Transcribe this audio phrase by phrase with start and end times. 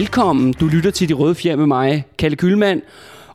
[0.00, 0.52] velkommen.
[0.52, 2.82] Du lytter til De Røde Fjer med mig, Kalle Kylmand.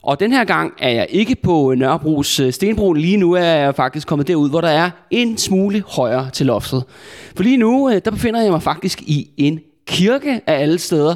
[0.02, 2.94] Og den her gang er jeg ikke på Nørrebros øh, Stenbro.
[2.94, 6.84] Lige nu er jeg faktisk kommet derud, hvor der er en smule højere til loftet.
[7.36, 11.16] For lige nu, øh, der befinder jeg mig faktisk i en kirke af alle steder.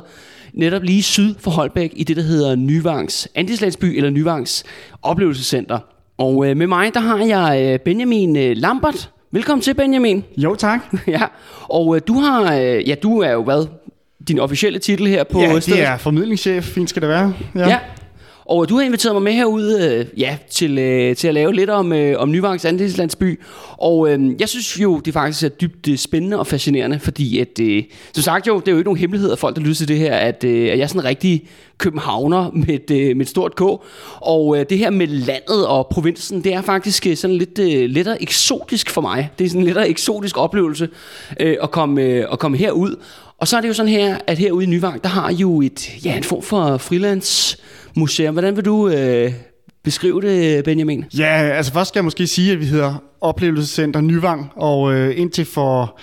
[0.54, 4.64] Netop lige syd for Holbæk i det, der hedder Nyvangs Antislagsby eller Nyvangs
[5.02, 5.80] Oplevelsescenter.
[6.18, 9.12] Og øh, med mig, der har jeg Benjamin Lambert.
[9.32, 10.24] Velkommen til, Benjamin.
[10.38, 10.80] Jo, tak.
[11.08, 11.22] ja,
[11.64, 13.68] og du har, ja, du er jo hvad,
[14.30, 16.64] din officielle titel her på ja, det er formidlingschef.
[16.66, 17.34] Fint skal det være.
[17.56, 17.70] Ja.
[17.70, 17.80] ja.
[18.50, 21.70] Og du har inviteret mig med herud øh, ja, til, øh, til at lave lidt
[21.70, 23.40] om, øh, om Nyvangs Andelslandsby.
[23.72, 27.60] Og øh, jeg synes jo, det faktisk er dybt øh, spændende og fascinerende, fordi at,
[27.62, 29.88] øh, som sagt jo, det er jo ikke nogen hemmelighed af folk, der lytter til
[29.88, 33.26] det her, at, øh, at jeg er sådan en rigtig københavner med et, øh, med
[33.26, 33.62] et stort K.
[34.16, 37.90] Og øh, det her med landet og provinsen, det er faktisk øh, sådan lidt øh,
[37.90, 39.30] lettere eksotisk for mig.
[39.40, 40.90] Det er sådan en lettere eksotisk oplevelse
[41.40, 42.96] øh, at, komme, øh, at komme herud.
[43.40, 46.06] Og så er det jo sådan her, at herude i Nyvang, der har jo et,
[46.06, 47.58] ja, en form for freelance
[47.96, 48.34] museum.
[48.34, 49.32] Hvordan vil du øh,
[49.84, 51.06] beskrive det, Benjamin?
[51.18, 55.46] Ja, altså først skal jeg måske sige, at vi hedder Oplevelsescenter Nyvang, og øh, indtil
[55.46, 56.00] for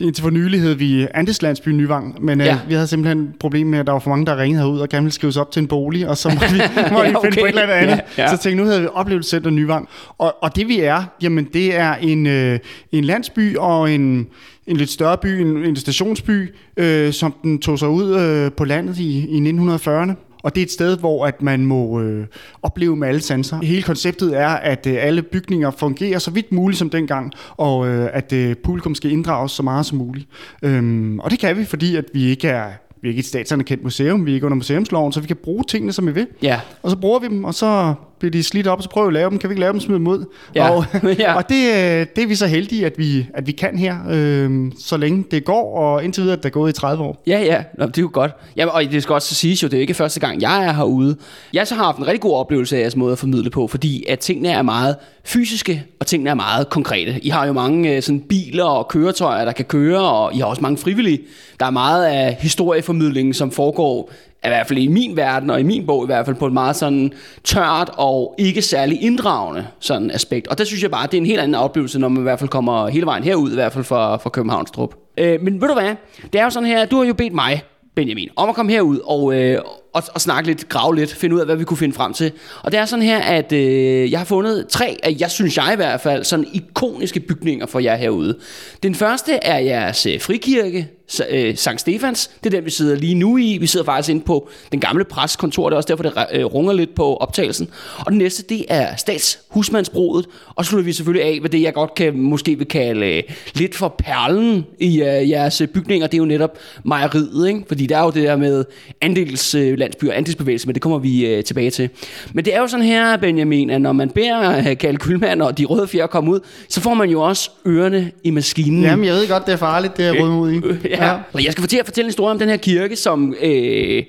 [0.00, 2.58] indtil for nylig hed vi Andes Landsby Nyvang, men øh, ja.
[2.68, 4.88] vi havde simpelthen et problem med, at der var for mange, der ringede herud og
[4.88, 6.58] gerne ville skrives op til en bolig, og så måtte vi,
[6.92, 7.30] måtte ja, okay.
[7.30, 8.00] finde på et eller andet.
[8.18, 8.36] Ja, ja.
[8.36, 9.88] Så tænkte nu hedder vi Oplevelsescenter Nyvang.
[10.18, 12.58] Og, og det vi er, jamen det er en, øh,
[12.92, 14.26] en landsby og en,
[14.66, 18.64] en lidt større by, en, en stationsby, øh, som den tog sig ud øh, på
[18.64, 20.12] landet i, i 1940'erne.
[20.42, 22.26] Og det er et sted, hvor at man må øh,
[22.62, 23.60] opleve med alle sanser.
[23.62, 28.08] Hele konceptet er, at øh, alle bygninger fungerer så vidt muligt som dengang, og øh,
[28.12, 30.28] at øh, publikum skal inddrages så meget som muligt.
[30.62, 32.70] Øhm, og det kan vi, fordi at vi ikke er
[33.04, 35.64] vi er ikke et statsanerkendt museum, vi er ikke under museumsloven, så vi kan bruge
[35.68, 36.26] tingene, som vi vil.
[36.42, 36.60] Ja.
[36.82, 39.14] Og så bruger vi dem, og så bliver de slidt op, så prøver vi at
[39.14, 39.38] lave dem.
[39.38, 40.24] Kan vi ikke lave dem smide dem ud?
[40.54, 40.70] Ja.
[40.70, 40.84] Og,
[41.18, 41.34] ja.
[41.34, 44.72] og det, øh, det er vi så heldige, at vi, at vi kan her, øh,
[44.78, 47.22] så længe det går, og indtil videre, at det er gået i 30 år.
[47.26, 48.32] Ja, ja, Nå, det er jo godt.
[48.56, 51.16] Ja, og det skal også sige jo, det er ikke første gang, jeg er herude.
[51.52, 54.04] Jeg så har haft en rigtig god oplevelse af jeres måde at formidle på, fordi
[54.08, 57.20] at tingene er meget fysiske, og tingene er meget konkrete.
[57.22, 60.46] I har jo mange øh, sådan biler og køretøjer, der kan køre, og I har
[60.46, 61.20] også mange frivillige.
[61.60, 64.10] Der er meget af historieformidlingen, som foregår
[64.44, 66.52] i hvert fald i min verden, og i min bog i hvert fald, på et
[66.52, 67.12] meget sådan
[67.44, 70.48] tørt og ikke særlig inddragende sådan aspekt.
[70.48, 72.38] Og der synes jeg bare, det er en helt anden oplevelse, når man i hvert
[72.38, 74.94] fald kommer hele vejen herud, i hvert fald fra, fra Københavnstrup.
[75.18, 75.94] Øh, men ved du hvad,
[76.32, 77.62] det er jo sådan her, du har jo bedt mig,
[77.94, 79.58] Benjamin, om at komme herud og, øh,
[79.94, 82.32] og, og snakke lidt, grave lidt, finde ud af, hvad vi kunne finde frem til.
[82.62, 85.70] Og det er sådan her, at øh, jeg har fundet tre, af, jeg synes jeg
[85.72, 88.38] i hvert fald, sådan ikoniske bygninger for jer herude.
[88.82, 90.88] Den første er jeres øh, frikirke,
[91.30, 92.30] øh, Sankt Stefans.
[92.44, 93.58] Det er den, vi sidder lige nu i.
[93.60, 95.68] Vi sidder faktisk inde på den gamle preskontor.
[95.68, 97.68] Det er også derfor, det øh, runger lidt på optagelsen.
[97.98, 100.26] Og den næste, det er statshusmandsbruget.
[100.54, 103.22] Og så slutter vi selvfølgelig af, hvad det jeg godt kan måske vil kalde øh,
[103.54, 106.06] lidt for perlen i øh, jeres øh, bygninger.
[106.06, 107.64] Det er jo netop mejeriet, ikke?
[107.68, 108.64] Fordi der er jo det der med
[109.00, 111.88] andels øh, landsby og andelsbevægelse, men det kommer vi øh, tilbage til.
[112.32, 115.58] Men det er jo sådan her, Benjamin, at når man beder øh, Kalle Kylmand og
[115.58, 118.82] de røde fjer komme ud, så får man jo også ørerne i maskinen.
[118.82, 120.88] Jamen, jeg ved godt, det er farligt, det er røde ud i.
[120.88, 121.06] Ja.
[121.06, 121.16] ja.
[121.32, 124.02] Og jeg skal fortælle, fortælle en historie om den her kirke, som øh,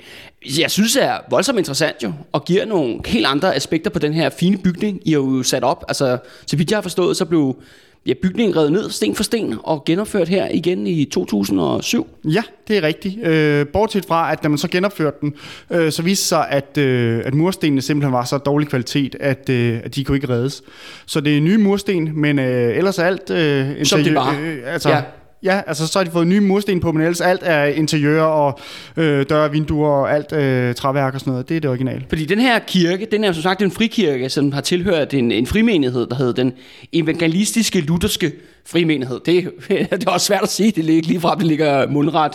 [0.59, 4.29] jeg synes er voldsomt interessant jo, og giver nogle helt andre aspekter på den her
[4.29, 5.85] fine bygning, I har jo sat op.
[5.87, 7.55] Altså, så vidt jeg har forstået, så blev
[8.05, 12.07] ja, bygningen revet ned sten for sten og genopført her igen i 2007.
[12.23, 13.27] Ja, det er rigtigt.
[13.27, 15.33] Øh, bortset fra, at når man så genopførte den,
[15.69, 19.79] øh, så viste sig, at, øh, at murstenene simpelthen var så dårlig kvalitet, at, øh,
[19.83, 20.63] at de kunne ikke reddes.
[21.05, 23.29] Så det er nye mursten, men øh, ellers alt...
[23.29, 24.39] Øh, Som det bare.
[24.39, 25.01] Øh, altså, ja
[25.45, 28.59] Ja, altså så har de fået nye mursten på, men ellers alt er interiør og
[28.97, 31.49] øh, døre, vinduer og alt øh, træværk og sådan noget.
[31.49, 32.05] Det er det originale.
[32.09, 35.47] Fordi den her kirke, den er som sagt en frikirke, som har tilhørt en, en
[35.47, 36.53] frimenighed, der hedder den
[36.93, 38.31] evangelistiske lutherske
[38.67, 39.19] frimenighed.
[39.25, 39.51] Det,
[39.91, 42.31] det er også svært at sige, det ligger lige fra, det ligger mundret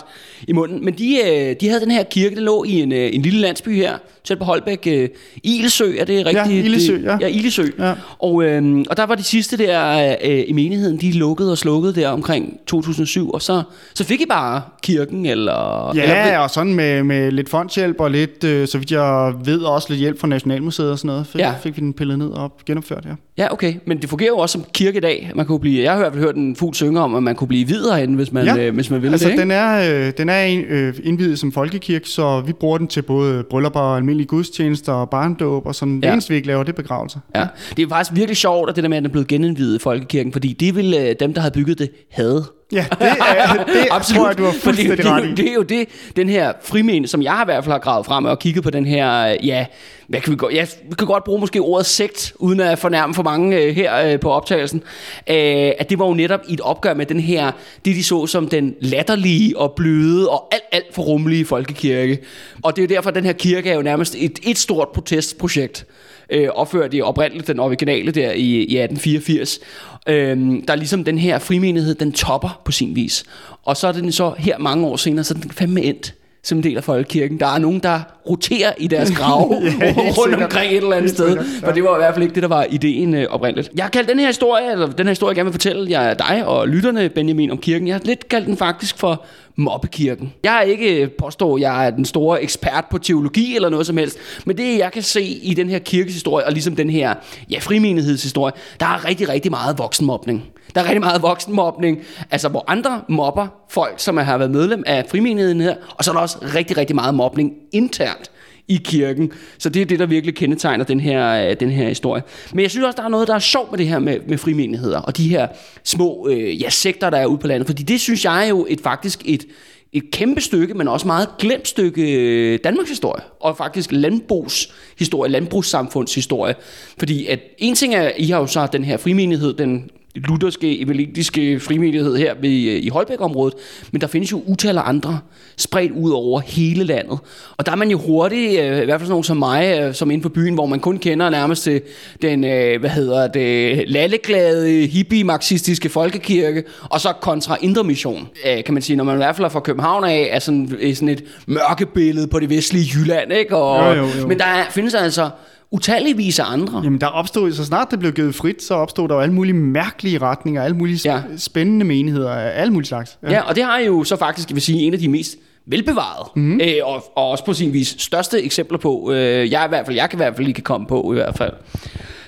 [0.47, 0.85] i munden.
[0.85, 3.39] Men de, øh, de havde den her kirke, der lå i en, øh, en lille
[3.39, 4.87] landsby her, tæt på Holbæk.
[4.87, 5.09] Øh,
[5.43, 6.57] Ilesø, er det rigtigt?
[6.57, 7.17] Ja, Ilesø, ja.
[7.21, 7.65] Ja, Ilesø.
[7.79, 7.93] Ja.
[8.19, 11.95] Og, øh, og der var de sidste der øh, i menigheden, de lukkede og slukkede
[11.95, 13.63] der omkring 2007, og så,
[13.93, 15.91] så fik I bare kirken, eller...
[15.95, 19.61] Ja, eller, og sådan med, med lidt fondshjælp og lidt, øh, så vidt jeg ved,
[19.61, 21.53] også lidt hjælp fra Nationalmuseet og sådan noget, fik, ja.
[21.63, 23.15] fik vi den pillet ned og genopført, ja.
[23.37, 25.31] Ja, okay, men det fungerer jo også som kirke i dag.
[25.35, 27.67] Man kunne blive, jeg har fald hørt en fugl synge om, at man kunne blive
[27.67, 28.57] videre herinde, hvis man, ja.
[28.57, 29.41] øh, hvis man ville altså, det, ikke?
[29.41, 33.43] den er, øh, den er øh, indvidet som folkekirke, så vi bruger den til både
[33.43, 36.07] bryllupper almindelige gudstjenester og barndåb, og sådan ja.
[36.07, 37.19] det eneste, vi ikke laver, det er begravelser.
[37.35, 37.47] Ja.
[37.77, 39.79] Det er faktisk virkelig sjovt, at det der med, at den er blevet genindvidet i
[39.79, 43.87] folkekirken, fordi det ville øh, dem, der havde bygget det, havde Ja, det, er, det
[43.91, 44.19] Absolut.
[44.19, 45.33] tror jeg, du har fuldstændig det, ret i.
[45.33, 48.05] Det er jo det, den her frimen, som jeg har i hvert fald har gravet
[48.05, 49.65] frem og kigget på den her, ja,
[50.07, 53.13] hvad kan vi godt, ja, vi kan godt bruge måske ordet sekt, uden at fornærme
[53.13, 54.83] for mange uh, her uh, på optagelsen,
[55.29, 55.35] uh,
[55.79, 57.51] at det var jo netop i et opgør med den her,
[57.85, 62.19] det de så som den latterlige og bløde og alt, alt for rummelige folkekirke.
[62.61, 64.87] Og det er jo derfor, at den her kirke er jo nærmest et, et stort
[64.93, 65.85] protestprojekt
[66.31, 69.59] øh, opført i oprindeligt den originale der i, i 1884.
[70.07, 70.37] Øh,
[70.67, 73.23] der er ligesom den her frimenighed, den topper på sin vis.
[73.63, 76.13] Og så er den så her mange år senere, så er den fandme endt
[76.43, 77.39] som en del af folkekirken.
[77.39, 77.99] Der er nogen, der
[78.29, 81.37] roterer i deres grav ja, rundt omkring et eller andet sted.
[81.63, 83.69] For det var i hvert fald ikke det, der var ideen øh, oprindeligt.
[83.75, 86.13] Jeg har kaldt den her historie, eller den her historie, jeg gerne vil fortælle jer
[86.13, 87.87] dig og lytterne, Benjamin, om kirken.
[87.87, 89.25] Jeg har lidt kaldt den faktisk for
[89.55, 90.33] mobbekirken.
[90.43, 93.97] Jeg er ikke påstår, at jeg er den store ekspert på teologi eller noget som
[93.97, 97.13] helst, men det jeg kan se i den her kirkeshistorie, og ligesom den her
[97.49, 100.43] ja, frimenighedshistorie, der er rigtig, rigtig meget voksenmobning.
[100.75, 101.99] Der er rigtig meget voksenmobning,
[102.31, 106.15] altså hvor andre mobber folk, som har været medlem af frimenigheden her, og så er
[106.15, 108.20] der også rigtig, rigtig meget mobning internt
[108.67, 109.31] i kirken.
[109.57, 112.23] Så det er det, der virkelig kendetegner den her, øh, den her historie.
[112.53, 114.37] Men jeg synes også, der er noget, der er sjovt med det her med, med
[114.37, 115.47] frimenigheder, og de her
[115.83, 117.67] små øh, ja, sekter, der er ude på landet.
[117.67, 119.45] Fordi det synes jeg er jo et, faktisk et,
[119.93, 126.55] et kæmpe stykke, men også meget glemt stykke øh, Danmarks historie, og faktisk landbrugshistorie, landbrugssamfundshistorie.
[126.97, 131.59] Fordi at en ting er, I har jo så den her frimenighed, den lutherske, evangeliske
[131.59, 133.53] frimenighed her ved, øh, i Holbæk-området,
[133.91, 135.19] men der findes jo utal af andre,
[135.57, 137.19] spredt ud over hele landet.
[137.57, 139.93] Og der er man jo hurtigt, øh, i hvert fald sådan nogen som mig, øh,
[139.93, 141.81] som inde på byen, hvor man kun kender nærmest til
[142.21, 142.39] den,
[142.79, 148.27] hvad hedder det, lalleglade, hippie-marxistiske folkekirke, og så kontra Indre Mission,
[148.65, 151.09] kan man sige, når man i hvert fald er fra København af, er sådan, sådan
[151.09, 153.55] et mørkebillede på det vestlige Jylland, ikke?
[153.55, 154.27] Og, jo, jo, jo.
[154.27, 155.29] Men der er, findes altså
[155.71, 156.81] utalligvis af andre.
[156.83, 159.53] Jamen der opstod, så snart det blev givet frit, så opstod der jo alle mulige
[159.53, 161.21] mærkelige retninger, alle mulige ja.
[161.37, 163.17] spændende menigheder, alle mulige slags.
[163.23, 163.31] Ja.
[163.31, 166.61] ja, og det har jo så faktisk, vil sige, en af de mest velbevaret, mm-hmm.
[166.63, 169.95] øh, og, og også på sin vis største eksempler på, øh, jeg i hvert fald,
[169.95, 171.53] jeg kan i hvert fald lige kan komme på i hvert fald.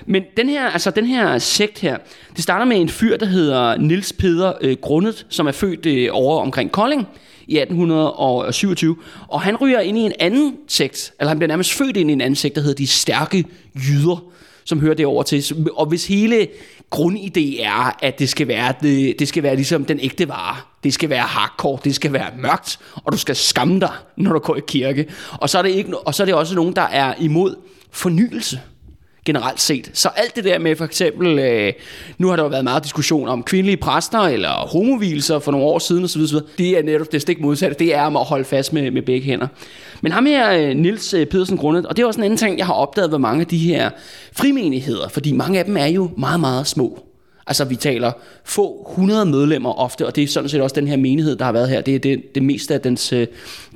[0.06, 1.96] Men den her, altså den her sekt her,
[2.36, 6.08] det starter med en fyr, der hedder Nils Peder øh, Grundet, som er født øh,
[6.12, 7.06] over omkring Kolding
[7.48, 8.96] i 1827.
[9.28, 12.12] Og han ryger ind i en anden sekt, eller han bliver nærmest født ind i
[12.12, 13.44] en anden sekt, der hedder De Stærke
[13.74, 14.24] Jyder,
[14.64, 15.66] som hører det over til.
[15.76, 16.48] Og hvis hele
[16.96, 20.56] grundidé er, at det skal være, det, det skal være ligesom den ægte vare.
[20.84, 24.38] Det skal være hardcore, det skal være mørkt, og du skal skamme dig, når du
[24.38, 25.06] går i kirke.
[25.32, 27.56] Og så er det, ikke, og så er det også nogen, der er imod
[27.90, 28.60] fornyelse
[29.24, 29.90] generelt set.
[29.92, 31.72] Så alt det der med for eksempel, øh,
[32.18, 35.78] nu har der jo været meget diskussion om kvindelige præster eller homovilser for nogle år
[35.78, 36.36] siden osv., osv.
[36.58, 37.76] Det er netop det stik modsatte.
[37.78, 39.46] Det er om at holde fast med, med begge hænder.
[40.00, 42.58] Men ham her, øh, Nils øh, Pedersen Grundet, og det er også en anden ting,
[42.58, 43.90] jeg har opdaget ved mange af de her
[44.32, 47.13] frimenigheder, fordi mange af dem er jo meget, meget små.
[47.46, 48.12] Altså vi taler
[48.44, 51.52] få 100 medlemmer ofte, og det er sådan set også den her menighed, der har
[51.52, 51.80] været her.
[51.80, 53.26] Det er det, det meste af dens, øh,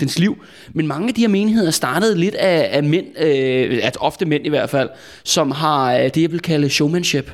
[0.01, 0.37] dens liv.
[0.73, 4.47] Men mange af de her menigheder startede lidt af, af mænd, øh, at ofte mænd
[4.47, 4.89] i hvert fald,
[5.25, 7.33] som har øh, det, jeg vil kalde showmanship.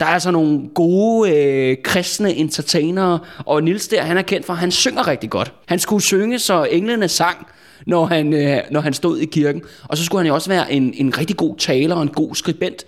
[0.00, 4.52] Der er altså nogle gode øh, kristne entertainere, og Nils der, han er kendt for,
[4.52, 5.52] at han synger rigtig godt.
[5.66, 7.46] Han skulle synge, så englene sang,
[7.86, 9.62] når han, øh, når han stod i kirken.
[9.88, 12.34] Og så skulle han jo også være en, en rigtig god taler og en god
[12.34, 12.84] skribent.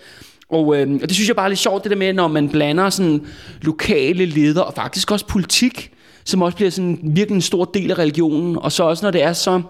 [0.54, 2.48] Og, øh, og det synes jeg bare er lidt sjovt, det der med, når man
[2.48, 3.26] blander sådan
[3.62, 5.90] lokale ledere, og faktisk også politik,
[6.24, 9.22] som også bliver sådan virkelig en stor del af religionen, og så også når det
[9.22, 9.62] er så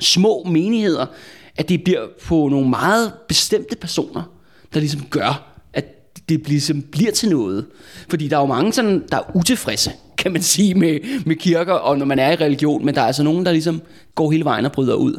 [0.00, 1.06] små menigheder,
[1.56, 4.22] at det bliver på nogle meget bestemte personer,
[4.74, 5.84] der ligesom gør, at
[6.28, 7.66] det ligesom bliver til noget.
[8.08, 11.72] Fordi der er jo mange, sådan, der er utilfredse, kan man sige, med, med kirker,
[11.72, 13.82] og når man er i religion, men der er altså nogen, der ligesom
[14.14, 15.18] går hele vejen og bryder ud.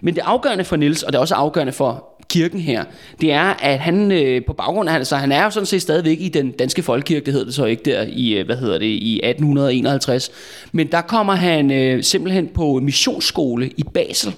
[0.00, 2.84] Men det afgørende for Nils, og det er også afgørende for kirken her,
[3.20, 6.20] det er, at han øh, på baggrund af, altså han er jo sådan set stadigvæk
[6.20, 8.86] i den danske folkekirke, det hedder det så ikke der i, øh, hvad hedder det,
[8.86, 10.30] i 1851,
[10.72, 14.34] men der kommer han øh, simpelthen på missionsskole i Basel,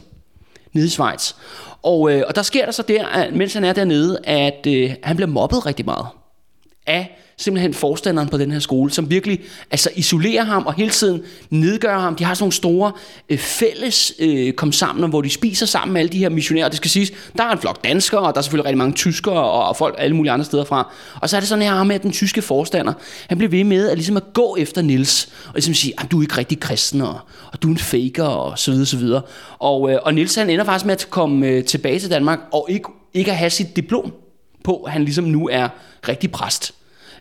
[0.72, 1.32] nede i Schweiz.
[1.82, 4.90] Og, øh, og der sker der så der, at, mens han er dernede, at øh,
[5.02, 6.06] han bliver mobbet rigtig meget
[6.86, 11.22] af simpelthen forstanderen på den her skole, som virkelig altså, isolerer ham og hele tiden
[11.50, 12.16] nedgør ham.
[12.16, 12.92] De har sådan nogle store
[13.28, 16.68] øh, fælles øh, kom sammen, hvor de spiser sammen med alle de her missionærer.
[16.68, 19.34] Det skal siges, der er en flok danskere, og der er selvfølgelig rigtig mange tyskere
[19.34, 20.92] og, og folk alle mulige andre steder fra.
[21.20, 22.92] Og så er det sådan her med, at den tyske forstander,
[23.28, 26.18] han bliver ved med at, ligesom at gå efter Nils og ligesom sige, at du
[26.18, 27.18] er ikke rigtig kristen, og,
[27.52, 29.22] og du er en faker, og så videre, så videre.
[29.58, 32.66] Og, øh, og Nils han ender faktisk med at komme øh, tilbage til Danmark, og
[32.68, 34.12] ikke, ikke at have sit diplom
[34.64, 35.68] på, at han ligesom nu er
[36.08, 36.72] rigtig præst.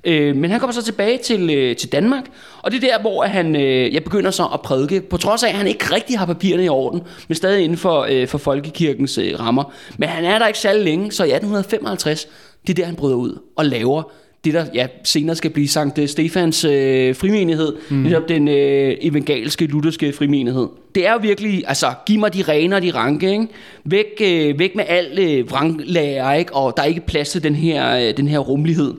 [0.04, 2.24] Øh, men han kommer så tilbage til, øh, til Danmark,
[2.62, 5.48] og det er der, hvor han, øh, jeg begynder så at prædike, på trods af,
[5.50, 9.18] at han ikke rigtig har papirerne i orden, men stadig inden for, øh, for folkekirkens
[9.18, 9.74] øh, rammer.
[9.98, 12.28] Men han er der ikke særlig længe, så i 1855,
[12.68, 14.04] det er der, han bryder ud og laver
[14.44, 17.98] det, der ja, senere skal blive Sankt Stefans øh, frimenighed, mm.
[17.98, 20.68] netop den øh, evangeliske, lutherske frimenighed.
[20.96, 23.48] Det er jo virkelig, altså, giv mig de rene og de ranke, ikke?
[23.84, 26.54] Væk, øh, væk med alt øh, vranglager, ikke?
[26.54, 28.94] Og der er ikke plads til den her, øh, den her rummelighed.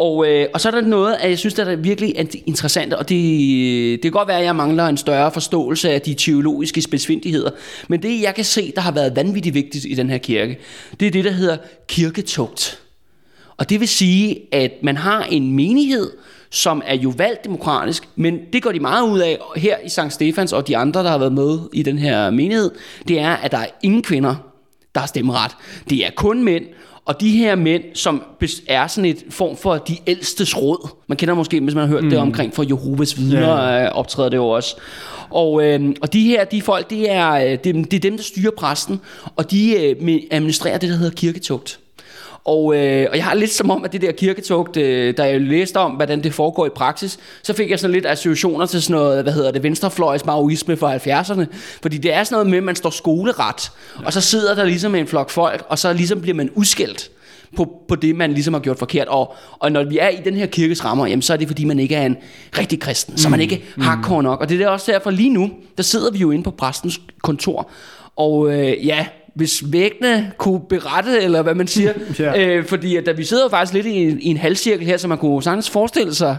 [0.00, 2.14] Og, øh, og så er der noget, at jeg synes, der er virkelig
[2.46, 3.18] interessant, og det,
[3.92, 7.50] det kan godt være, at jeg mangler en større forståelse af de teologiske spidsfindigheder,
[7.88, 10.58] men det, jeg kan se, der har været vanvittigt vigtigt i den her kirke,
[11.00, 11.56] det er det, der hedder
[11.88, 12.80] kirketugt.
[13.56, 16.10] Og det vil sige, at man har en menighed,
[16.50, 20.12] som er jo valgt demokratisk, men det går de meget ud af her i St.
[20.12, 22.70] Stefans og de andre, der har været med i den her menighed,
[23.08, 24.34] det er, at der er ingen kvinder,
[24.94, 25.50] der har stemmeret.
[25.90, 26.64] Det er kun mænd,
[27.10, 28.22] og de her mænd, som
[28.68, 32.04] er sådan et form for de ældstes råd, man kender måske, hvis man har hørt
[32.04, 32.10] mm.
[32.10, 33.84] det omkring for Jehovas vidner, ja.
[33.84, 34.76] Øh, optræder det jo også.
[35.30, 38.22] Og, øh, og de her de folk, det er, øh, det, det er dem, der
[38.22, 39.00] styrer præsten,
[39.36, 41.78] og de øh, administrerer det, der hedder kirketugt.
[42.44, 45.40] Og, øh, og jeg har lidt som om, at det der kirketugt, øh, da jeg
[45.40, 49.00] læste om, hvordan det foregår i praksis, så fik jeg sådan lidt associationer til sådan
[49.00, 51.44] noget, hvad hedder det, venstrefløjs maoisme fra 70'erne.
[51.82, 54.06] Fordi det er sådan noget med, at man står skoleret, ja.
[54.06, 57.10] og så sidder der ligesom en flok folk, og så ligesom bliver man udskældt
[57.56, 59.08] på, på det, man ligesom har gjort forkert.
[59.08, 61.64] Og, og når vi er i den her kirkes rammer, jamen, så er det, fordi
[61.64, 62.16] man ikke er en
[62.58, 63.42] rigtig kristen, så man mm.
[63.42, 63.82] ikke mm.
[63.82, 64.40] hardcore nok.
[64.40, 67.70] Og det er også derfor lige nu, der sidder vi jo inde på præstens kontor,
[68.16, 71.92] og øh, ja, hvis væggene kunne berette, eller hvad man siger.
[72.18, 72.46] ja.
[72.46, 74.96] øh, fordi at, da vi sidder jo faktisk lidt i en, i en halvcirkel her,
[74.96, 76.36] så man kunne sagtens forestille sig,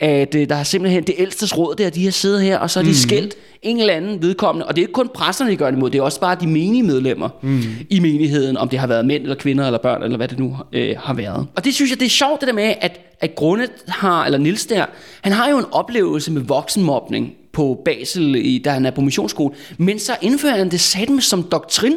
[0.00, 2.80] at øh, der er simpelthen det ældste råd der, de har siddet her, og så
[2.80, 2.94] er de mm.
[2.94, 4.66] skældt en eller anden vedkommende.
[4.66, 6.46] Og det er ikke kun præsterne, de gør det imod, det er også bare de
[6.46, 7.62] menige medlemmer mm.
[7.90, 10.56] i menigheden, om det har været mænd eller kvinder eller børn, eller hvad det nu
[10.72, 11.46] øh, har været.
[11.56, 14.38] Og det synes jeg, det er sjovt det der med, at, at Grundet har, eller
[14.38, 14.84] Nils der,
[15.20, 19.54] han har jo en oplevelse med voksenmobning på Basel, i, da han er på missionsskole,
[19.78, 21.96] men så indfører han det satme som doktrin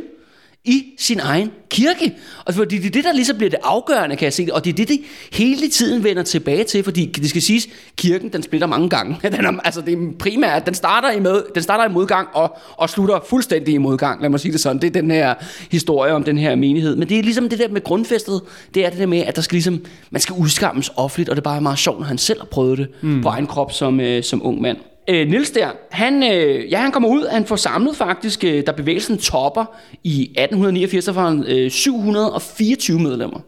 [0.65, 2.13] i sin egen kirke.
[2.45, 4.47] Og fordi det er det, der ligesom bliver det afgørende, kan jeg se.
[4.51, 4.99] Og det er det, de
[5.31, 7.67] hele tiden vender tilbage til, fordi det skal siges,
[7.97, 9.17] kirken, den splitter mange gange.
[9.23, 12.57] Den er, altså det er primært, den starter i, med, den starter i modgang og,
[12.71, 14.81] og slutter fuldstændig i modgang, lad mig sige det sådan.
[14.81, 15.33] Det er den her
[15.71, 16.95] historie om den her menighed.
[16.95, 18.41] Men det er ligesom det der med grundfæstet,
[18.73, 21.41] det er det der med, at der skal ligesom, man skal udskammes offentligt, og det
[21.41, 23.21] er bare meget sjovt, når han selv har prøvet det mm.
[23.21, 26.91] på egen krop som, øh, som ung mand øh, Nils der, han, øh, ja, han
[26.91, 29.65] kommer ud, han får samlet faktisk, øh, da bevægelsen topper
[30.03, 33.39] i 1889, der var han øh, 724 medlemmer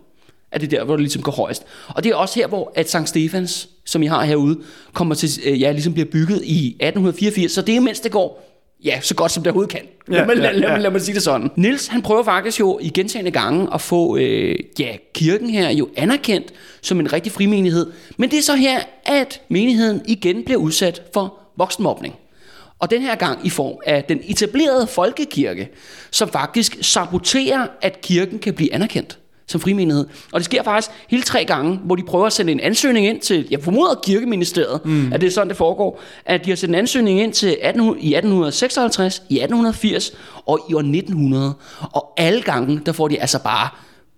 [0.51, 1.65] af det der, hvor det ligesom går højst.
[1.87, 4.59] Og det er også her, hvor at Sankt Stefans, som I har herude,
[4.93, 8.45] kommer til, øh, ja, ligesom bliver bygget i 1884, så det er mens det går
[8.85, 9.81] ja, så godt som det overhovedet kan.
[10.11, 10.51] Ja, lad, ja, ja.
[10.51, 11.51] Lad, lad mig sige det sådan.
[11.55, 15.89] Nils han prøver faktisk jo i gentagende gange at få øh, ja, kirken her jo
[15.97, 17.91] anerkendt som en rigtig frimenighed.
[18.17, 22.15] Men det er så her, at menigheden igen bliver udsat for voksenmobning.
[22.79, 25.69] Og den her gang i form af den etablerede folkekirke,
[26.11, 30.05] som faktisk saboterer, at kirken kan blive anerkendt som frimenighed.
[30.31, 33.21] Og det sker faktisk hele tre gange, hvor de prøver at sende en ansøgning ind
[33.21, 35.13] til, jeg formoder kirkeministeriet, mm.
[35.13, 37.81] at det er sådan, det foregår, at de har sendt en ansøgning ind til 18,
[37.83, 40.11] i 1856, i 1880
[40.45, 41.53] og i år 1900.
[41.91, 43.69] Og alle gange, der får de altså bare,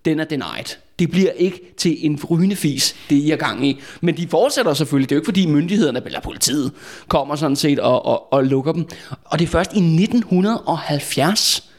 [0.08, 0.76] den er denied.
[0.98, 3.80] Det bliver ikke til en rygende fis, det I er gang i.
[4.00, 5.08] Men de fortsætter selvfølgelig.
[5.10, 6.72] Det er jo ikke fordi myndighederne eller politiet
[7.08, 8.88] kommer sådan set og, og, og lukker dem.
[9.24, 11.70] Og det er først i 1970,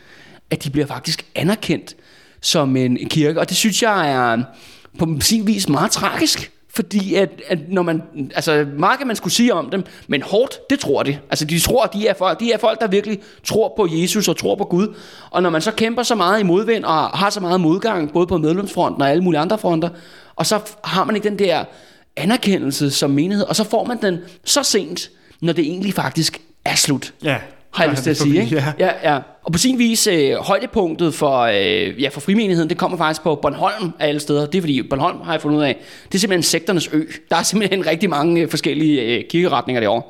[0.49, 1.95] at de bliver faktisk anerkendt
[2.41, 3.39] som en kirke.
[3.39, 4.43] Og det synes jeg er
[4.99, 6.51] på sin vis meget tragisk.
[6.73, 8.01] Fordi at, at når man,
[8.35, 11.19] altså meget kan man skulle sige om dem, men hårdt, det tror de.
[11.29, 14.37] Altså de tror, de er folk, de er folk, der virkelig tror på Jesus og
[14.37, 14.95] tror på Gud.
[15.31, 18.27] Og når man så kæmper så meget i modvind og har så meget modgang, både
[18.27, 19.89] på medlemsfronten og alle mulige andre fronter,
[20.35, 21.63] og så har man ikke den der
[22.15, 25.09] anerkendelse som menighed, og så får man den så sent,
[25.41, 27.13] når det egentlig faktisk er slut.
[27.23, 27.37] Ja
[27.73, 28.41] har jeg lyst til at sige.
[28.41, 28.55] Ikke?
[28.55, 28.73] Ja.
[28.79, 29.19] Ja, ja.
[29.43, 33.35] Og på sin vis, øh, højdepunktet for, øh, ja, for frimenigheden, det kommer faktisk på
[33.35, 34.45] Bornholm af alle steder.
[34.45, 37.03] Det er fordi, Bornholm har jeg fundet ud af, det er simpelthen sektornes ø.
[37.29, 40.03] Der er simpelthen rigtig mange øh, forskellige øh, kirkeretninger derovre.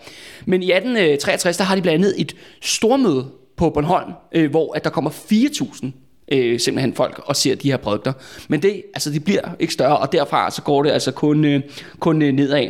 [0.45, 3.25] Men i 1863, der har de blandt andet et stormøde
[3.57, 5.91] på Bornholm, øh, hvor at der kommer 4.000
[6.31, 8.13] øh, simpelthen folk og ser de her produkter.
[8.47, 11.61] Men det, altså, de bliver ikke større, og derfra så går det altså kun, øh,
[11.99, 12.69] kun øh, nedad.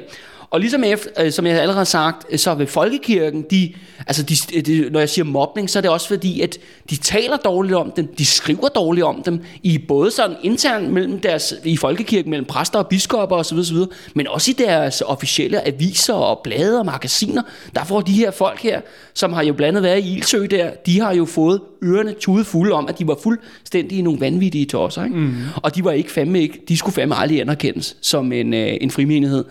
[0.52, 3.74] Og ligesom efter, øh, som jeg allerede har sagt, øh, så ved folkekirken, de,
[4.08, 6.58] altså de, de, når jeg siger mobning, så er det også fordi, at
[6.90, 11.20] de taler dårligt om dem, de skriver dårligt om dem, i både sådan internt mellem
[11.20, 13.78] deres, i folkekirken, mellem præster og biskopper osv., osv.,
[14.16, 17.42] men også i deres officielle aviser og blade og magasiner,
[17.76, 18.82] der får de her folk her,
[19.14, 22.74] som har jo blandet været i Ildsø der, de har jo fået ørerne tude fulde
[22.74, 25.16] om, at de var fuldstændig nogle vanvittige tosser, ikke?
[25.16, 25.36] Mm.
[25.56, 28.92] Og de var ikke fandme ikke, de skulle fandme aldrig anerkendes som en, øh, en
[28.92, 29.46] frimenighed.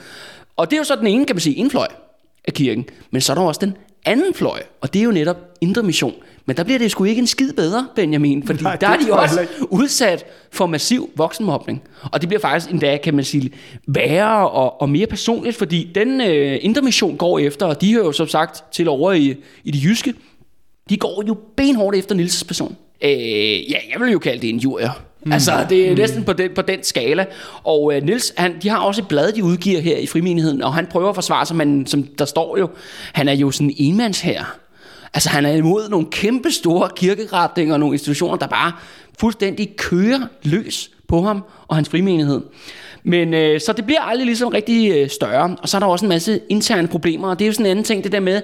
[0.59, 1.87] Og det er jo så den ene, kan man sige, indfløj
[2.45, 2.85] af kirken.
[3.11, 6.15] Men så er der også den anden fløj, og det er jo netop indre mission.
[6.47, 9.13] Men der bliver det sgu ikke en skid bedre, Benjamin, fordi Nej, der er de
[9.13, 11.83] også udsat for massiv voksenmobning.
[12.13, 13.51] Og det bliver faktisk endda, kan man sige,
[13.87, 18.13] værre og, og mere personligt, fordi den øh, intermission går efter, og de hører jo
[18.13, 20.15] som sagt til over i, i det jyske,
[20.91, 22.77] de går jo benhårdt efter Nils' person.
[23.05, 23.11] Øh,
[23.71, 24.91] ja, jeg vil jo kalde det en jurier.
[25.29, 25.33] Mm.
[25.33, 25.97] Altså, det er mm.
[25.97, 27.27] næsten på den, på den skala.
[27.65, 30.75] Og øh, Nils, han, de har også et blad, de udgiver her i Frimenigheden, og
[30.75, 32.69] han prøver at forsvare sig, men som der står jo,
[33.13, 34.45] han er jo sådan en enmands her.
[35.15, 38.73] Altså, han er imod nogle kæmpe store kirkeretninger og nogle institutioner, der bare
[39.21, 42.41] fuldstændig kører løs på ham og hans frimenighed.
[43.03, 45.57] Men øh, så det bliver aldrig ligesom rigtig øh, større.
[45.63, 47.71] Og så er der også en masse interne problemer, og det er jo sådan en
[47.71, 48.41] anden ting, det der med,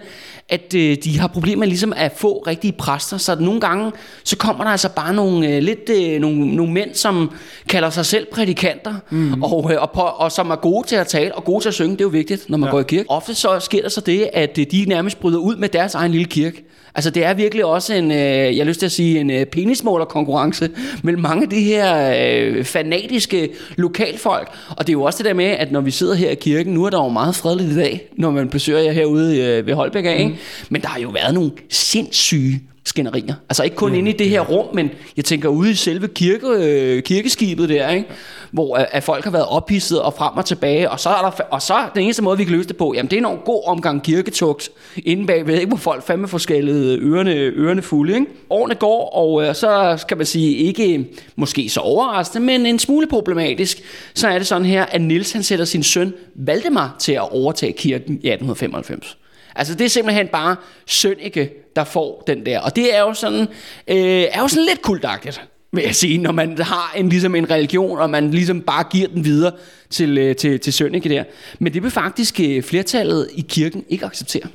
[0.49, 3.17] at øh, de har problemer ligesom at få rigtige præster.
[3.17, 3.93] Så nogle gange,
[4.25, 7.31] så kommer der altså bare nogle, øh, lidt, øh, nogle, nogle mænd, som
[7.69, 9.43] kalder sig selv prædikanter, mm.
[9.43, 11.75] og, øh, og, på, og som er gode til at tale og gode til at
[11.75, 11.91] synge.
[11.91, 12.71] Det er jo vigtigt, når man ja.
[12.71, 13.11] går i kirke.
[13.11, 16.13] Ofte så sker der så det, at øh, de nærmest bryder ud med deres egen
[16.13, 16.65] lille kirke.
[16.97, 19.47] Altså det er virkelig også en, øh, jeg har lyst til at sige, en øh,
[19.47, 20.71] penismålerkonkurrence
[21.03, 24.49] mellem mange af de her øh, fanatiske lokalfolk.
[24.71, 26.75] Og det er jo også det der med, at når vi sidder her i kirken,
[26.75, 29.75] nu er der jo meget fredeligt i dag, når man besøger jer herude øh, ved
[29.75, 30.31] Holbæk af, mm.
[30.31, 30.34] ikke?
[30.69, 33.35] Men der har jo været nogle sindssyge skænderier.
[33.49, 33.99] Altså ikke kun mm.
[33.99, 37.91] inde i det her rum, men jeg tænker ude i selve kirke, øh, kirkeskibet der,
[37.91, 38.09] ikke?
[38.51, 41.45] hvor at, at folk har været ophidset og frem og tilbage, og så er der,
[41.51, 43.63] og så den eneste måde, vi kan løse det på, jamen det er en god
[43.67, 45.67] omgang kirketugt inde bagved, ikke?
[45.67, 48.15] hvor folk fandme forskellige ørerne, ørerne fulde.
[48.15, 48.27] Ikke?
[48.51, 53.07] Årene går, og øh, så skal man sige, ikke måske så overraskende, men en smule
[53.07, 53.83] problematisk,
[54.15, 57.73] så er det sådan her, at Nils han sætter sin søn Valdemar til at overtage
[57.73, 59.17] kirken i 1895.
[59.57, 60.57] Altså det er simpelthen bare
[60.87, 62.61] Sønneke, der får den der.
[62.61, 63.49] Og det er jo sådan,
[63.89, 65.41] øh, er jo sådan lidt kultagtigt
[65.75, 69.09] vil jeg sige, når man har en, ligesom en religion, og man ligesom bare giver
[69.09, 69.53] den videre
[69.91, 71.25] til, øh, til, til Sønneke der.
[71.59, 74.49] Men det vil faktisk øh, flertallet i kirken ikke acceptere.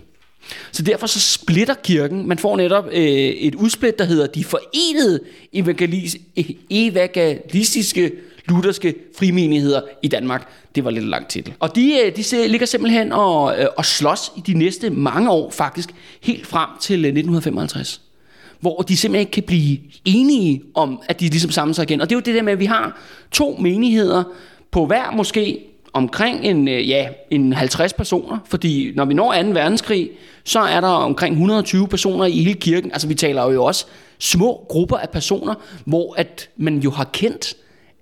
[0.71, 2.27] Så derfor så splitter kirken.
[2.27, 5.19] Man får netop øh, et udsplit, der hedder De Forenede
[5.53, 6.17] Evangelis,
[6.69, 8.11] Evangelistiske
[8.49, 10.49] Lutherske Frimenigheder i Danmark.
[10.75, 11.53] Det var lidt lang titel.
[11.59, 15.51] Og de, øh, de ligger simpelthen og, øh, og slås i de næste mange år,
[15.51, 15.89] faktisk
[16.21, 18.01] helt frem til øh, 1955
[18.59, 22.01] hvor de simpelthen ikke kan blive enige om, at de ligesom samler sig igen.
[22.01, 24.23] Og det er jo det der med, at vi har to menigheder
[24.71, 25.59] på hver måske
[25.93, 29.49] omkring en, ja, en 50 personer, fordi når vi når 2.
[29.49, 30.09] verdenskrig,
[30.43, 32.91] så er der omkring 120 personer i hele kirken.
[32.91, 33.85] Altså vi taler jo også
[34.19, 35.53] små grupper af personer,
[35.85, 37.55] hvor at man jo har kendt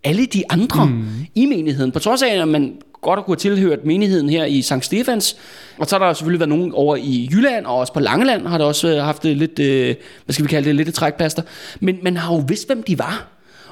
[0.07, 1.05] alle de andre mm.
[1.35, 1.91] i menigheden.
[1.91, 4.73] På trods af, at man godt kunne have tilhørt menigheden her i St.
[4.81, 5.37] Stefans.
[5.77, 8.57] Og så har der selvfølgelig været nogen over i Jylland, og også på Langeland har
[8.57, 11.41] der også øh, haft lidt, øh, hvad skal vi kalde det, lidt trækpaster.
[11.79, 13.27] Men man har jo vidst, hvem de var.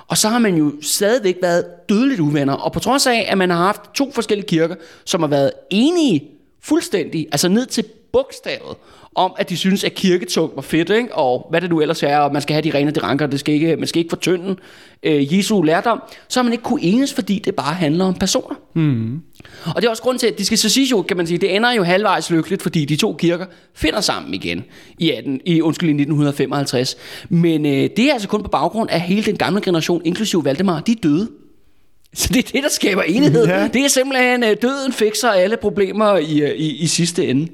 [0.08, 2.54] Og så har man jo stadigvæk været dødeligt uvenner.
[2.54, 6.24] Og på trods af, at man har haft to forskellige kirker, som har været enige
[6.62, 8.75] fuldstændig, altså ned til bogstavet,
[9.15, 11.15] om at de synes, at kirketog var fedt, ikke?
[11.15, 13.39] og hvad det nu ellers er, og man skal have de rene de ranker, det
[13.39, 14.56] skal ikke, man skal ikke fortynde
[15.04, 18.56] øh, Jesu lærdom, så har man ikke kunne enes, fordi det bare handler om personer.
[18.73, 19.21] Mm.
[19.65, 21.38] Og det er også grund til, at de skal så sige jo, kan man sige,
[21.38, 24.63] det ender jo halvvejs lykkeligt, fordi de to kirker finder sammen igen
[24.99, 26.97] i, 18, i, undskyld, i 1955.
[27.30, 30.80] Men øh, det er altså kun på baggrund af hele den gamle generation, inklusive Valdemar,
[30.80, 31.30] de er døde.
[32.13, 33.47] Så det er det, der skaber enighed.
[33.47, 33.67] Ja.
[33.73, 37.47] Det er simpelthen, øh, døden fikser alle problemer i, øh, i, i sidste ende.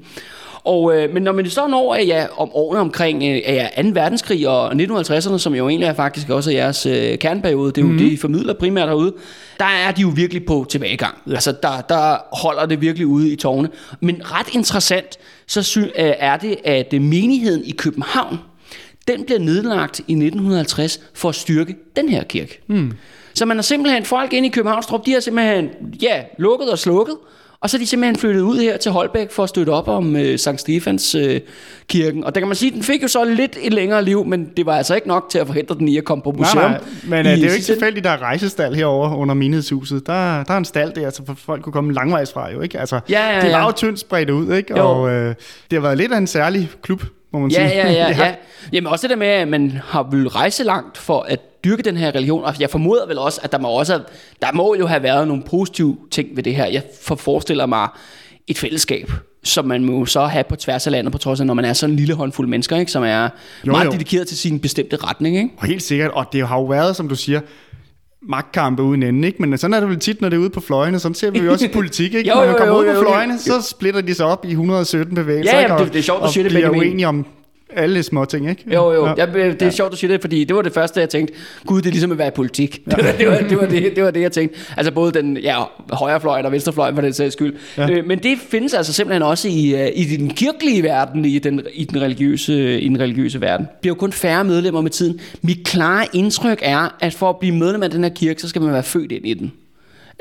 [0.64, 3.88] Og, øh, men når man så når ja, om årene omkring øh, ja, 2.
[3.92, 7.82] verdenskrig og 1950'erne, som jo egentlig er faktisk også er jeres øh, kerneperiode, det er
[7.82, 7.98] jo mm.
[7.98, 9.14] det, I formidler primært herude,
[9.58, 11.14] der er de jo virkelig på tilbagegang.
[11.30, 13.68] Altså der, der holder det virkelig ude i tårne.
[14.00, 18.38] Men ret interessant, så sy- øh, er det, at øh, menigheden i København,
[19.08, 22.60] den bliver nedlagt i 1950 for at styrke den her kirke.
[22.66, 22.92] Mm.
[23.34, 25.70] Så man har simpelthen folk inde i Københavnstrup, de har simpelthen
[26.02, 27.16] ja, lukket og slukket,
[27.62, 30.16] og så er de simpelthen flyttet ud her til Holbæk for at støtte op om
[30.16, 31.40] øh, Sankt Stefans øh,
[31.88, 32.24] kirken.
[32.24, 34.66] Og der kan man sige, den fik jo så lidt et længere liv, men det
[34.66, 36.62] var altså ikke nok til at forhindre den i at komme på museum.
[36.64, 36.80] Nej, nej.
[37.04, 40.06] men øh, det er jo ikke tilfældigt, der er rejsestal herover under menighedshuset.
[40.06, 42.80] Der, der er en stald der, så folk kunne komme langvejs fra jo, ikke?
[42.80, 43.40] Altså, ja, ja, ja.
[43.40, 44.78] det var jo tyndt spredt ud, ikke?
[44.78, 44.88] Jo.
[44.88, 45.28] Og øh,
[45.70, 47.80] det har været lidt af en særlig klub, må man ja, sige.
[47.80, 48.34] Ja, ja, ja.
[48.72, 51.96] Jamen også det der med, at man har vil rejse langt for at dyrke den
[51.96, 52.44] her religion.
[52.44, 54.00] Og jeg formoder vel også, at der må, også,
[54.42, 56.66] der må jo have været nogle positive ting ved det her.
[56.66, 56.82] Jeg
[57.16, 57.88] forestiller mig
[58.46, 59.10] et fællesskab,
[59.44, 61.72] som man må så have på tværs af landet, på trods af, når man er
[61.72, 63.28] sådan en lille håndfuld mennesker, ikke, som er
[63.66, 63.90] jo, meget jo.
[63.90, 65.36] dedikeret til sin bestemte retning.
[65.36, 65.50] Ikke?
[65.56, 67.40] Og helt sikkert, og det har jo været, som du siger,
[68.28, 69.42] magtkampe uden ende, ikke?
[69.42, 70.98] Men sådan er det vel tit, når det er ude på fløjene.
[70.98, 72.28] Sådan ser vi jo også i politik, ikke?
[72.30, 73.60] jo, når man kommer jo, jo, ud på fløjene, jo, jo.
[73.60, 75.58] så splitter de sig op i 117 bevægelser.
[75.58, 76.80] Ja, ja det, det er sjovt, du siger det, Benjamin.
[76.80, 77.26] uenige om
[77.76, 78.64] alle små ting, ikke?
[78.74, 79.06] Jo, jo.
[79.06, 79.14] Ja.
[79.16, 79.70] Jeg, det er ja.
[79.70, 81.34] sjovt, du siger det, fordi det var det første, jeg tænkte,
[81.66, 82.82] gud, det er ligesom at være i politik.
[82.90, 82.96] Ja.
[82.96, 84.58] Det, var, det, var, det, var det, det var det, jeg tænkte.
[84.76, 87.54] Altså både den ja, højrefløj og venstrefløj, for den sags skyld.
[87.78, 87.90] Ja.
[87.90, 91.62] Øh, men det findes altså simpelthen også i, øh, i den kirkelige verden, i den,
[91.72, 93.66] i, den religiøse, i den religiøse verden.
[93.66, 95.20] Det bliver jo kun færre medlemmer med tiden.
[95.42, 98.62] Mit klare indtryk er, at for at blive medlem af den her kirke, så skal
[98.62, 99.52] man være født ind i den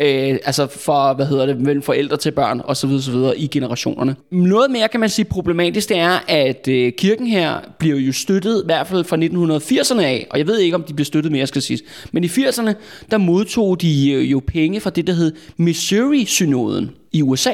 [0.01, 3.37] øh, altså for, hvad hedder det, mellem forældre til børn og så videre, så videre
[3.37, 4.15] i generationerne.
[4.31, 8.61] Noget mere kan man sige problematisk, det er, at øh, kirken her bliver jo støttet,
[8.63, 11.47] i hvert fald fra 1980'erne af, og jeg ved ikke, om de bliver støttet mere,
[11.47, 11.79] skal sige.
[12.11, 12.73] Men i 80'erne,
[13.11, 17.53] der modtog de øh, jo penge fra det, der hed Missouri-synoden i USA.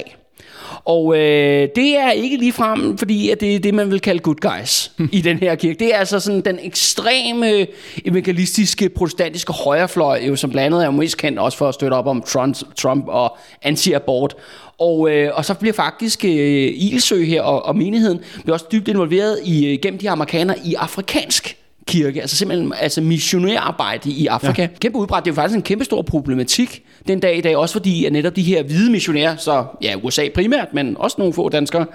[0.86, 4.20] Og øh, det er ikke lige frem, fordi at det er det, man vil kalde
[4.20, 5.80] good guys i den her kirke.
[5.80, 7.68] Det er altså sådan den ekstreme
[8.06, 12.08] evangelistiske protestantiske højrefløj, jo, som blandt andet er mest kendt også for at støtte op
[12.08, 14.36] om Trump, Trump og anti-abort.
[14.80, 18.88] Og, øh, og så bliver faktisk øh, Ilsø her og, og menigheden bliver også dybt
[18.88, 24.62] involveret i, øh, gennem de amerikanere i afrikansk kirke, altså simpelthen altså missionærarbejde i Afrika.
[24.62, 24.68] Ja.
[24.80, 27.74] Kæmpe udbredt, det er jo faktisk en kæmpe stor problematik den dag i dag, også
[27.74, 31.50] fordi at netop de her hvide missionærer, så ja, USA primært, men også nogle få
[31.50, 31.86] danskere,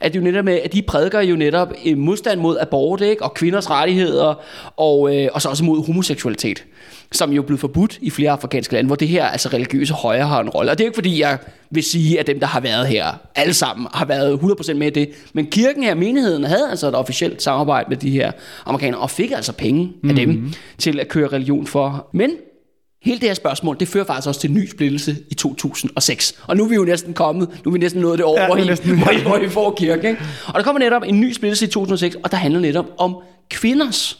[0.00, 3.22] at, det jo netop med, at de prædiker jo netop modstand mod abort, ikke?
[3.22, 4.34] og kvinders rettigheder,
[4.76, 6.64] og, øh, og så også mod homoseksualitet
[7.12, 10.26] som jo er blevet forbudt i flere afrikanske lande, hvor det her altså religiøse højre
[10.26, 10.70] har en rolle.
[10.70, 11.38] Og det er ikke fordi, jeg
[11.70, 14.90] vil sige, at dem, der har været her, alle sammen har været 100% med i
[14.90, 15.10] det.
[15.32, 18.32] Men kirken her, menigheden, havde altså et officielt samarbejde med de her
[18.66, 20.10] amerikanere, og fik altså penge mm-hmm.
[20.10, 20.54] af dem mhm.
[20.78, 22.08] til at køre religion for.
[22.12, 22.30] Men
[23.02, 26.40] Hele det her spørgsmål, det fører faktisk også til en ny splittelse i 2006.
[26.46, 28.46] Og nu er vi jo næsten kommet, nu er vi næsten nået det over, ja,
[28.46, 30.08] hvor, I, næsten, hvor, I, hvor I får kirke.
[30.08, 30.20] Ikke?
[30.46, 33.16] Og der kommer netop en ny splittelse i 2006, og der handler netop om
[33.50, 34.18] kvinders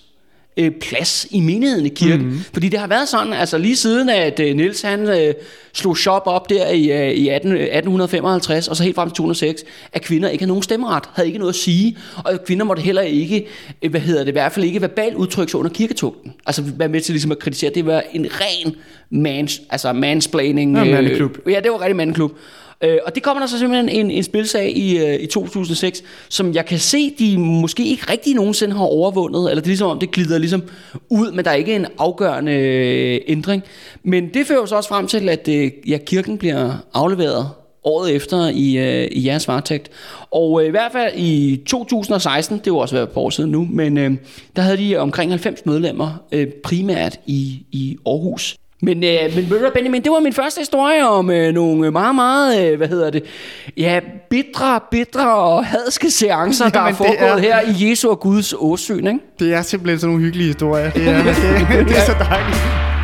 [0.61, 2.27] øh, plads i menigheden i kirken.
[2.27, 2.45] Mm-hmm.
[2.53, 5.35] Fordi det har været sådan, altså lige siden at øh, Niels han øh,
[5.73, 9.65] slog shop op der i, øh, i 18, 1855, og så helt frem til 2006,
[9.93, 13.03] at kvinder ikke havde nogen stemmeret, havde ikke noget at sige, og kvinder måtte heller
[13.03, 13.47] ikke,
[13.83, 16.33] øh, hvad hedder det, i hvert fald ikke verbalt udtrykke sig under kirketugten.
[16.47, 18.77] Altså være med til ligesom at kritisere, det var en ren
[19.11, 20.77] mans, altså mansplaining.
[20.77, 21.39] Ja, mandeklub.
[21.47, 22.33] Øh, ja, det var rigtig mandeklub.
[22.85, 26.55] Øh, og det kommer der så simpelthen en, en spilsag i, øh, i 2006, som
[26.55, 29.99] jeg kan se, de måske ikke rigtig nogensinde har overvundet, eller det er ligesom om,
[29.99, 30.63] det glider ligesom
[31.09, 33.63] ud, men der er ikke en afgørende øh, ændring.
[34.03, 37.49] Men det fører så også frem til, at øh, ja, kirken bliver afleveret
[37.85, 39.91] året efter i, øh, i jeres varetægt.
[40.31, 43.69] Og øh, i hvert fald i 2016, det var også været på år siden nu,
[43.71, 44.17] men øh,
[44.57, 48.60] der havde de omkring 90 medlemmer, øh, primært i, i Aarhus.
[48.83, 52.77] Men, øh, men Benjamin, det var min første historie om øh, nogle meget, meget, øh,
[52.77, 53.23] hvad hedder det,
[53.77, 58.21] ja, bitre, bitre og hadske seancer, Jamen, der er foregået er, her i Jesu og
[58.21, 59.19] Guds åsyn, ikke?
[59.39, 60.91] Det er simpelthen sådan nogle hyggelige historier.
[60.91, 61.37] Det er, det,
[61.79, 63.00] det, det er så dejligt.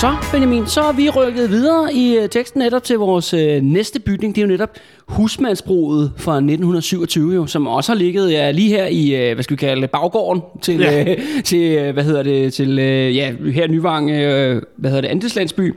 [0.00, 4.00] Så, Benjamin, så er vi rykket videre i uh, teksten netop til vores uh, næste
[4.00, 4.34] bygning.
[4.34, 4.70] Det er jo netop
[5.08, 9.56] husmandsbruget fra 1927, jo, som også har ligget ja, lige her i, uh, hvad skal
[9.56, 11.12] vi kalde baggården til, ja.
[11.12, 15.08] uh, til uh, hvad hedder det, til uh, ja, her Nyvang, uh, hvad hedder det,
[15.08, 15.70] Andeslandsby.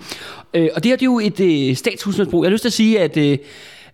[0.58, 2.44] Uh, og det her det er jo et uh, statshusmandsbrug.
[2.44, 3.24] Jeg har lyst til at sige, at uh,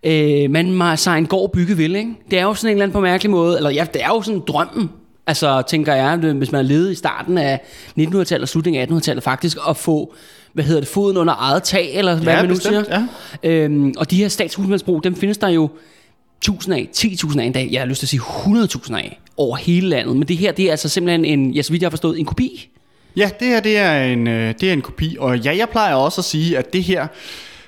[0.07, 2.11] uh, man må sig en gård bygge vil, ikke?
[2.31, 4.21] Det er jo sådan en eller anden på mærkelig måde, eller ja, det er jo
[4.21, 4.89] sådan drømmen
[5.27, 7.61] Altså, tænker jeg, hvis man har levet i starten af
[7.99, 10.13] 1900-tallet og slutningen af 1800-tallet faktisk, at få
[10.53, 13.07] hvad hedder det, foden under eget tag, eller hvad ja, man nu bestemt, siger.
[13.43, 13.49] Ja.
[13.49, 15.69] Øhm, og de her statshusmandsbrug, dem findes der jo
[16.41, 19.55] tusind af, 10.000 af en dag, jeg har lyst til at sige 100.000 af over
[19.55, 20.17] hele landet.
[20.17, 22.25] Men det her, det er altså simpelthen en, ja, så vidt jeg har forstået, en
[22.25, 22.69] kopi.
[23.15, 25.95] Ja, det her, det er en, øh, det er en kopi, og ja, jeg plejer
[25.95, 27.07] også at sige, at det her,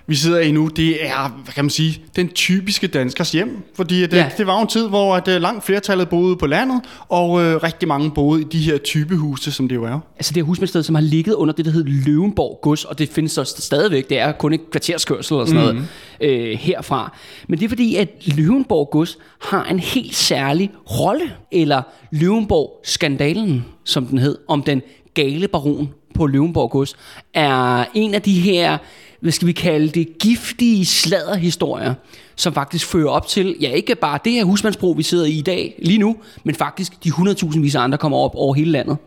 [0.07, 3.63] vi sidder i nu, det er, hvad kan man sige, den typiske danskers hjem.
[3.75, 4.29] Fordi det, ja.
[4.37, 7.87] det var en tid, hvor at, uh, langt flertallet boede på landet, og uh, rigtig
[7.87, 9.99] mange boede i de her typehuse, som det jo er.
[10.15, 13.09] Altså det er husmandsted, som har ligget under det, der hedder Løvenborg Gods, og det
[13.09, 14.09] findes så stadigvæk.
[14.09, 15.75] Det er kun et kvarterskørsel og sådan mm.
[15.75, 15.87] noget
[16.21, 17.17] øh, herfra.
[17.47, 24.05] Men det er fordi, at Løvenborg Gods har en helt særlig rolle, eller Løvenborg-skandalen, som
[24.05, 24.81] den hed, om den
[25.13, 26.95] gale baron på Løvenborg Gods,
[27.33, 28.77] er en af de her
[29.21, 31.93] hvad skal vi kalde det, giftige sladderhistorier,
[32.35, 35.41] som faktisk fører op til, ja ikke bare det her husmandsbro, vi sidder i i
[35.41, 38.97] dag, lige nu, men faktisk de 100.000 vis af andre kommer op over hele landet.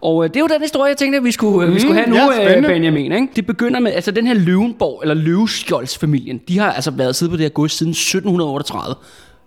[0.00, 1.94] Og øh, det er jo den historie, jeg tænkte, at vi skulle, mm, vi skulle
[1.94, 3.12] have nu, ja, øh, Benjamin.
[3.12, 3.28] Ikke?
[3.36, 7.36] Det begynder med, altså den her Løvenborg, eller Løveskjolds-familien, de har altså været siddet på
[7.36, 8.94] det her gods siden 1738.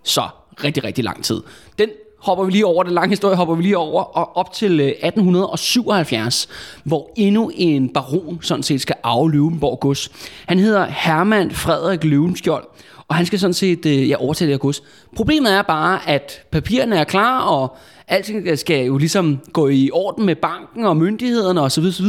[0.04, 0.22] Så
[0.63, 1.41] rigtig, rigtig lang tid.
[1.80, 4.82] Den hopper vi lige over, den lange historie hopper vi lige over, og op til
[4.82, 10.12] 1877, øh, hvor endnu en baron sådan set skal arve Løvenborg Gods.
[10.45, 12.63] Han hedder Hermann Frederik Løvenskjold,
[13.08, 14.84] og han skal sådan set øh, ja, overtage det her gods.
[15.15, 17.77] Problemet er bare, at papirerne er klar, og
[18.08, 21.84] alting skal jo ligesom gå i orden med banken og myndighederne osv.
[21.84, 22.05] osv.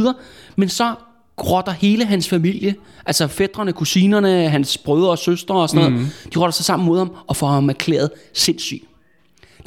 [0.55, 0.93] Men så
[1.35, 5.95] grotter hele hans familie, altså fædrene, kusinerne, hans brødre og søstre og sådan mm.
[5.95, 8.83] noget, de rotter sig sammen mod ham og får ham erklæret sindssyg.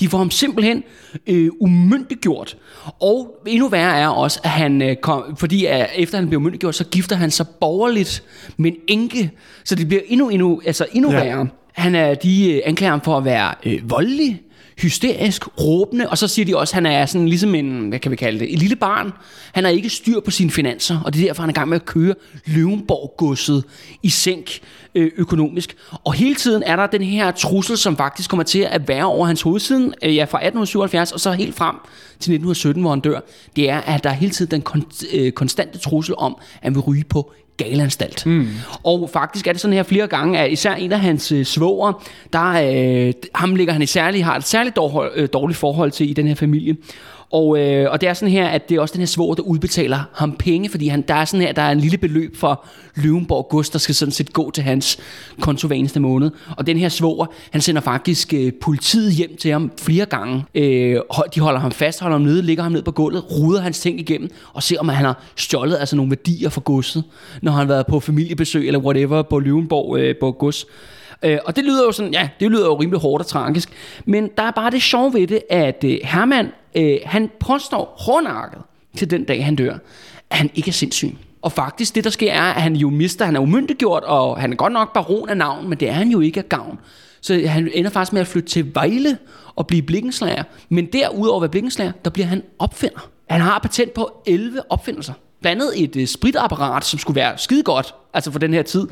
[0.01, 0.83] De får ham simpelthen
[1.27, 2.57] øh, umyndiggjort.
[3.01, 6.75] Og endnu værre er også, at han, øh, kom, fordi at efter han bliver umyndiggjort,
[6.75, 8.23] så gifter han sig borgerligt
[8.57, 9.31] med en enke.
[9.65, 11.25] Så det bliver endnu, endnu, altså endnu ja.
[11.25, 11.49] værre.
[11.75, 14.41] Han er, de øh, anklager ham for at være øh, voldelig,
[14.79, 18.11] hysterisk, råbende, og så siger de også, at han er sådan ligesom en, hvad kan
[18.11, 19.13] vi kalde det, et lille barn.
[19.53, 21.69] Han har ikke styr på sine finanser, og det er derfor, han er i gang
[21.69, 22.15] med at køre
[22.47, 23.65] Løvenborg-godset
[24.03, 24.61] i sænk
[24.95, 25.77] øh, økonomisk.
[26.05, 29.27] Og hele tiden er der den her trussel, som faktisk kommer til at være over
[29.27, 31.77] hans hovedsiden, øh, ja, fra 1877 og så helt frem
[32.21, 33.21] til 1917, hvor han dør.
[33.57, 36.75] Det er, at der er hele tiden den kon- øh, konstante trussel om, at han
[36.75, 38.27] vil ryge på galanstalt.
[38.27, 38.49] Mm.
[38.83, 42.05] Og faktisk er det sådan her flere gange, at især en af hans øh, svoger,
[42.33, 46.11] der, øh, ham ligger han i særlig, har et særligt dårligt, øh, dårligt forhold til
[46.11, 46.77] i den her familie.
[47.35, 49.43] Og, øh, og det er sådan her, at det er også den her svoger, der
[49.43, 52.65] udbetaler ham penge, fordi han, der er sådan her, der er en lille beløb for
[52.95, 54.99] Løvenborg Gust, der skal sådan set gå til hans
[55.41, 56.31] konto hver eneste måned.
[56.57, 60.45] Og den her svoger, han sender faktisk øh, politiet hjem til ham flere gange.
[60.55, 61.01] Øh,
[61.35, 64.01] de holder ham fast, holder ham nede, ligger ham ned på gulvet, ruder hans ting
[64.01, 67.05] igennem, og ser om han har stjålet altså nogle værdier fra godset,
[67.43, 70.67] når han har været på familiebesøg eller whatever på Løvenborg øh, på gods.
[71.25, 73.73] Øh, og det lyder jo sådan, ja, det lyder jo rimelig hårdt og tragisk.
[74.05, 78.59] Men der er bare det sjove ved det, at øh, Herman, øh, han påstår hårdnakket
[78.97, 79.75] til den dag, han dør,
[80.31, 81.17] at han ikke er sindssyg.
[81.43, 84.53] Og faktisk, det der sker, er, at han jo mister, han er umyndiggjort, og han
[84.53, 86.79] er godt nok baron af navn, men det er han jo ikke af gavn.
[87.21, 89.19] Så han ender faktisk med at flytte til Vejle
[89.57, 90.43] og blive blikkenslager.
[90.69, 93.11] Men derudover at være blikkenslager, der bliver han opfinder.
[93.31, 95.13] Han har patent på 11 opfindelser
[95.45, 98.87] blandt andet et øh, spritapparat, som skulle være skide godt, altså for den her tid.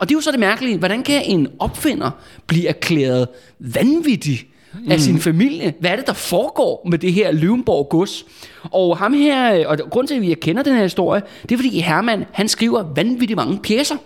[0.00, 2.10] Og det er jo så det mærkelige, hvordan kan en opfinder
[2.46, 4.90] blive erklæret vanvittig mm.
[4.90, 5.74] af sin familie?
[5.80, 8.24] Hvad er det, der foregår med det her Løvenborg gods?
[8.62, 11.80] Og ham her, og grund til, at vi kender den her historie, det er fordi
[11.80, 13.96] Herman, han skriver vanvittigt mange pjæser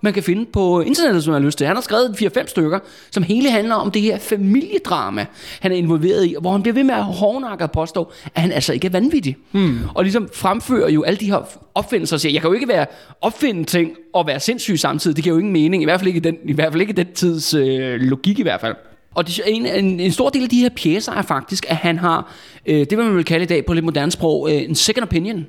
[0.00, 1.66] man kan finde på internettet, som jeg har lyst til.
[1.66, 2.78] Han har skrevet 4-5 stykker,
[3.10, 5.26] som hele handler om det her familiedrama,
[5.60, 8.52] han er involveret i, hvor han bliver ved med at hårdnakke og påstå, at han
[8.52, 9.36] altså ikke er vanvittig.
[9.52, 9.78] Hmm.
[9.94, 12.86] Og ligesom fremfører jo alle de her opfindelser og siger, jeg kan jo ikke være
[13.20, 15.16] opfinde ting og være sindssyg samtidig.
[15.16, 17.06] Det giver jo ingen mening, i hvert fald ikke den, i hvert fald ikke den
[17.14, 18.74] tids øh, logik i hvert fald.
[19.14, 21.98] Og det, en, en, en stor del af de her pjæser er faktisk, at han
[21.98, 22.34] har,
[22.66, 25.46] øh, det man vil kalde i dag på lidt moderne sprog, øh, en second opinion.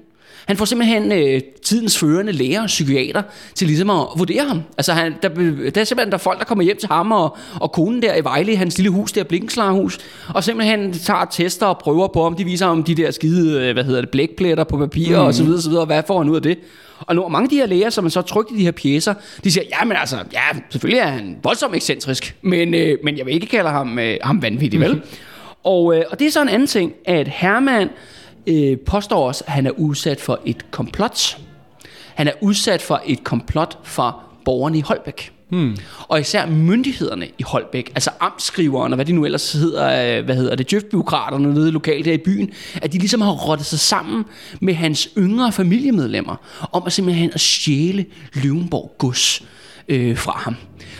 [0.47, 3.21] Han får simpelthen øh, tidens førende læger og psykiater
[3.55, 4.61] til ligesom at vurdere ham.
[4.77, 7.37] Altså han, der, der er simpelthen der er folk, der kommer hjem til ham og,
[7.59, 9.97] og konen der i Vejle, hans lille hus der, Blinkenslarhus,
[10.33, 13.73] og simpelthen tager tester og prøver på, om de viser om de der skide, øh,
[13.73, 15.25] hvad hedder det, blækpletter på papir mm.
[15.25, 16.57] og så videre, så videre, og hvad får han ud af det?
[16.99, 19.13] Og nu, mange af de her læger, som man så trykt i de her pjæser,
[19.43, 23.25] de siger, ja, men altså, ja, selvfølgelig er han voldsomt ekscentrisk, men, øh, men jeg
[23.25, 24.93] vil ikke kalde ham, øh, ham vanvittig, vel?
[24.93, 25.01] Mm.
[25.63, 27.89] Og, øh, og det er så en anden ting, at Herman
[28.47, 31.37] øh, påstår også, at han er udsat for et komplot.
[32.15, 35.31] Han er udsat for et komplot fra borgerne i Holbæk.
[35.49, 35.77] Hmm.
[36.07, 40.35] Og især myndighederne i Holbæk, altså amtskriveren og hvad de nu ellers hedder, øh, hvad
[40.35, 44.25] hedder det, djøftbyråkraterne nede lokalt der i byen, at de ligesom har rottet sig sammen
[44.61, 46.35] med hans yngre familiemedlemmer
[46.71, 49.43] om at simpelthen at stjæle Løvenborg gods
[49.89, 50.55] øh, fra ham.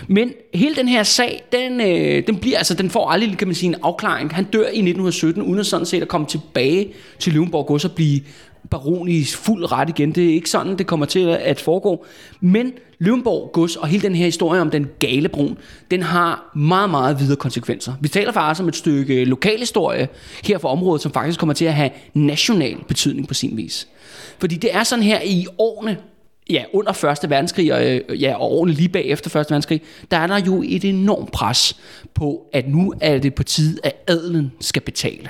[0.08, 3.56] Men hele den her sag, den, øh, den, bliver, altså, den får aldrig kan man
[3.56, 4.36] sige, en afklaring.
[4.36, 7.92] Han dør i 1917, uden at sådan set at komme tilbage til Løvenborg Gods og
[7.92, 8.22] blive
[8.70, 10.12] baron i fuld ret igen.
[10.12, 12.06] Det er ikke sådan, det kommer til at foregå.
[12.42, 15.58] Men Løvenborg Gods og hele den her historie om den gale brun,
[15.92, 17.94] den har meget, meget videre konsekvenser.
[18.02, 20.08] Vi taler faktisk om et stykke lokalhistorie
[20.44, 23.88] her for området, som faktisk kommer til at have national betydning på sin vis.
[24.40, 25.98] Fordi det er sådan her i årene
[26.50, 29.82] ja, under Første Verdenskrig, og, øh, ja, og årene lige bagefter Første Verdenskrig,
[30.12, 31.76] der er der jo et enormt pres
[32.14, 35.30] på, at nu er det på tide, at adelen skal betale.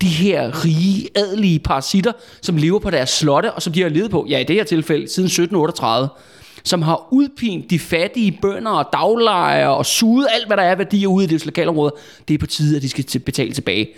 [0.00, 4.10] De her rige, adelige parasitter, som lever på deres slotte, og som de har levet
[4.10, 6.08] på, ja i det her tilfælde, siden 1738,
[6.64, 11.08] som har udpint de fattige bønder og daglejere og suget alt, hvad der er værdier
[11.08, 11.94] ude i deres lokalområde,
[12.28, 13.88] det er på tide, at de skal betale tilbage.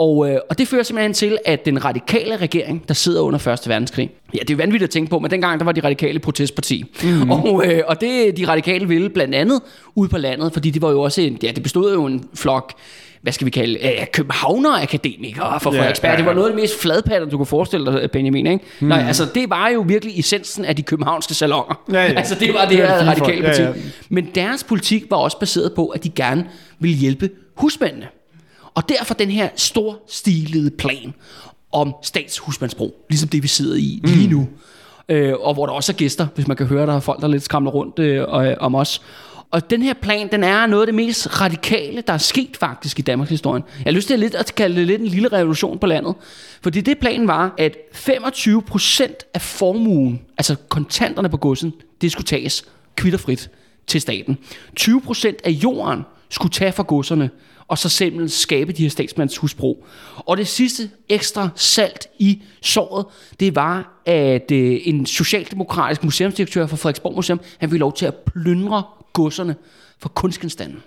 [0.00, 3.68] Og, øh, og det fører simpelthen til, at den radikale regering, der sidder under Første
[3.68, 6.84] Verdenskrig, ja, det er vanvittigt at tænke på, men dengang der var de radikale protestparti.
[7.02, 7.30] Mm-hmm.
[7.30, 9.60] Og, øh, og det de radikale ville blandt andet
[9.94, 12.72] ud på landet, fordi det var jo også en, ja, det bestod jo en flok
[13.22, 16.08] hvad skal vi kalde, øh, københavner-akademikere for Frederiksberg.
[16.08, 16.18] Yeah, yeah.
[16.18, 18.46] Det var noget af det mest fladpatter, du kunne forestille dig, Benjamin.
[18.46, 18.64] Ikke?
[18.80, 18.88] Mm.
[18.88, 21.82] Nej, altså det var jo virkelig essensen af de københavnske salonger.
[21.92, 22.12] Ja, ja.
[22.12, 23.62] Altså det var det her radikale parti.
[23.62, 23.74] Ja, ja.
[24.08, 26.44] Men deres politik var også baseret på, at de gerne
[26.78, 28.06] ville hjælpe husmændene.
[28.74, 31.14] Og derfor den her storstilede plan
[31.72, 34.34] om statshusmandsbro, ligesom det vi sidder i lige mm.
[34.34, 34.48] nu.
[35.08, 37.28] Øh, og hvor der også er gæster, hvis man kan høre, der er folk, der
[37.28, 38.26] lidt skramler rundt øh,
[38.60, 39.02] om os.
[39.50, 42.98] Og den her plan, den er noget af det mest radikale, der er sket faktisk
[42.98, 43.62] i Danmarks historie.
[43.78, 46.14] Jeg har lyst til at, lidt, at kalde det lidt en lille revolution på landet.
[46.62, 52.64] Fordi det planen var, at 25% af formuen, altså kontanterne på godsen, det skulle tages
[52.96, 53.50] kvitterfrit
[53.86, 54.38] til staten.
[54.80, 57.30] 20% af jorden skulle tage fra godserne,
[57.70, 59.84] og så simpelthen skabe de her statsmandshusbro.
[60.16, 63.06] Og det sidste ekstra salt i såret,
[63.40, 68.14] det var, at øh, en socialdemokratisk museumsdirektør for Frederiksborg Museum, han ville lov til at
[68.14, 69.56] plyndre godserne
[69.98, 70.82] for kunstgenstanden.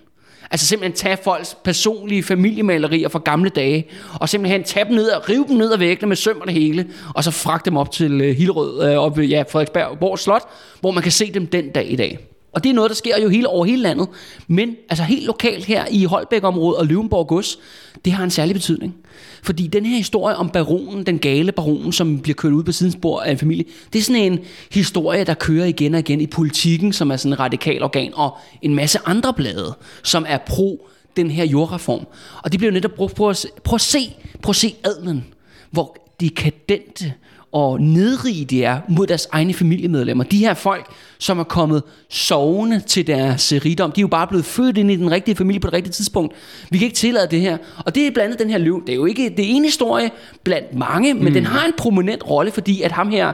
[0.50, 5.28] Altså simpelthen tage folks personlige familiemalerier fra gamle dage, og simpelthen tage dem ned og
[5.28, 7.90] rive dem ned og væggene med søm og det hele, og så fragte dem op
[7.90, 10.42] til øh, Hillerød, øh, op ved ja, Frederiksberg Borg Slot,
[10.80, 12.33] hvor man kan se dem den dag i dag.
[12.54, 14.08] Og det er noget, der sker jo hele over hele landet.
[14.48, 17.58] Men altså helt lokalt her i Holbæk-området og Løvenborg Gods,
[18.04, 18.94] det har en særlig betydning.
[19.42, 23.20] Fordi den her historie om baronen, den gale baronen, som bliver kørt ud på sidespor
[23.20, 24.38] af en familie, det er sådan en
[24.72, 28.36] historie, der kører igen og igen i politikken, som er sådan en radikal organ, og
[28.62, 32.06] en masse andre blade, som er pro den her jordreform.
[32.42, 35.24] Og det bliver jo netop brugt på at, prøv at se, prøv at se adlen,
[35.70, 37.12] hvor dekadente
[37.54, 40.24] og nedrige de er mod deres egne familiemedlemmer.
[40.24, 40.86] De her folk,
[41.18, 44.96] som er kommet sovende til deres rigdom, de er jo bare blevet født ind i
[44.96, 46.34] den rigtige familie på det rigtige tidspunkt.
[46.70, 47.58] Vi kan ikke tillade det her.
[47.86, 48.82] Og det er blandt andet den her løv.
[48.86, 50.10] Det er jo ikke det ene historie
[50.44, 51.32] blandt mange, men mm.
[51.32, 53.32] den har en prominent rolle, fordi at ham her,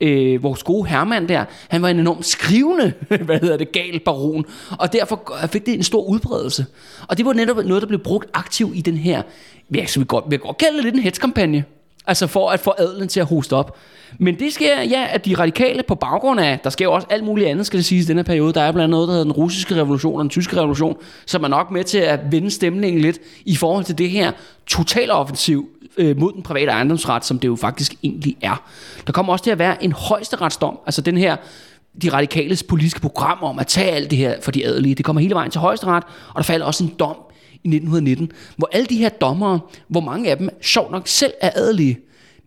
[0.00, 2.92] øh, vores gode Hermann der, han var en enormt skrivende,
[3.26, 4.44] hvad hedder det, gal baron,
[4.78, 6.66] og derfor fik det en stor udbredelse.
[7.08, 9.22] Og det var netop noget, der blev brugt aktivt i den her,
[9.74, 11.64] ja, så vi godt, vi godt kalde det lidt en hetskampagne.
[12.06, 13.76] Altså for at få adlen til at hoste op.
[14.18, 17.24] Men det sker, ja, at de radikale på baggrund af, der sker jo også alt
[17.24, 18.52] muligt andet, skal det siges, i denne periode.
[18.52, 21.44] Der er blandt andet noget, der hedder den russiske revolution og den tyske revolution, som
[21.44, 24.32] er nok med til at vende stemningen lidt i forhold til det her
[24.66, 28.62] totaloffensiv øh, mod den private ejendomsret, som det jo faktisk egentlig er.
[29.06, 31.36] Der kommer også til at være en højesteretsdom, altså den her
[32.02, 34.94] de radikales politiske program om at tage alt det her for de adelige.
[34.94, 37.16] Det kommer hele vejen til højesteret, og der falder også en dom
[37.64, 41.50] i 1919, hvor alle de her dommere, hvor mange af dem sjov nok selv er
[41.54, 41.98] adelige,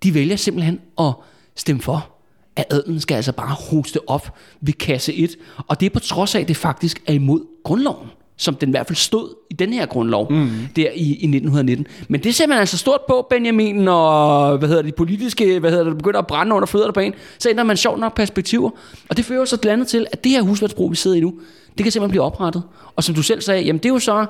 [0.03, 1.13] de vælger simpelthen at
[1.55, 2.11] stemme for,
[2.55, 5.35] at adelen skal altså bare hoste op ved kasse 1.
[5.67, 8.71] Og det er på trods af, at det faktisk er imod grundloven som den i
[8.71, 10.49] hvert fald stod i den her grundlov mm.
[10.75, 11.87] der i, i 1919.
[12.07, 15.83] Men det ser man altså stort på, Benjamin, og hvad hedder det, politiske, hvad hedder
[15.83, 18.69] det, begynder at brænde under fødderne på en, så ændrer man sjovt nok perspektiver.
[19.09, 21.33] Og det fører så blandt andet til, at det her husværdsbrug, vi sidder i nu,
[21.77, 22.63] det kan simpelthen blive oprettet.
[22.95, 24.25] Og som du selv sagde, jamen det er jo så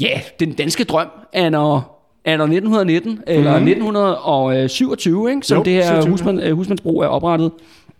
[0.00, 3.68] ja, den danske drøm er når er der 1919 eller mm.
[3.68, 7.52] 1927, ikke, som jo, det her husmand, uh, husmandsbro er oprettet.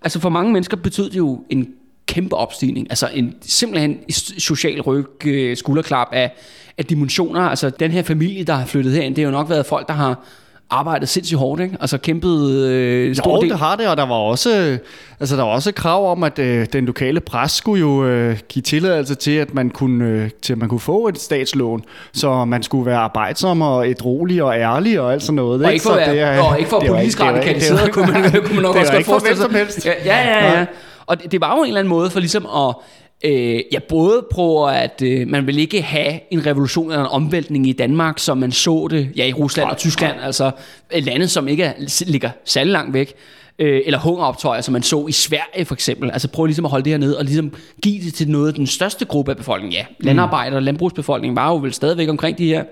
[0.03, 1.69] Altså for mange mennesker betød det jo en
[2.07, 2.87] kæmpe opstigning.
[2.91, 3.99] Altså en simpelthen
[4.39, 6.33] social ryg, uh, skulderklap af,
[6.79, 7.41] af dimensioner.
[7.41, 9.95] Altså den her familie, der har flyttet herind, det har jo nok været folk, der
[9.95, 10.25] har
[10.71, 11.77] arbejdet sindssygt hårdt, ikke?
[11.81, 13.51] Altså kæmpet øh, stor jo, del.
[13.51, 14.79] det har det, og der var også,
[15.21, 18.63] altså, der var også krav om, at øh, den lokale pres skulle jo øh, give
[18.63, 22.63] tilladelse til, at man kunne, øh, til at man kunne få et statslån, så man
[22.63, 25.65] skulle være arbejdsom og et rolig og ærlig og alt sådan noget.
[25.65, 28.77] Og ikke for, at være, og ikke for politisk radikaliseret, kunne man, kunne man nok
[28.77, 29.85] også godt forestille sig.
[29.85, 30.59] Ja, ja, ja.
[30.59, 30.67] ja.
[31.07, 32.75] Og det, det var jo en eller anden måde for ligesom at
[33.25, 37.67] Øh, ja, både på, at øh, man vil ikke have en revolution eller en omvæltning
[37.67, 40.51] i Danmark, som man så det ja, i Rusland og Tyskland, altså
[40.93, 41.73] lande, som ikke er,
[42.07, 43.15] ligger særlig langt væk,
[43.59, 46.11] øh, eller hungeroptøjer, som man så i Sverige for eksempel.
[46.11, 48.55] Altså prøv ligesom at holde det her ned og ligesom give det til noget af
[48.55, 49.73] den største gruppe af befolkningen.
[49.73, 52.65] Ja, landarbejder og landbrugsbefolkningen var jo vel stadigvæk omkring de her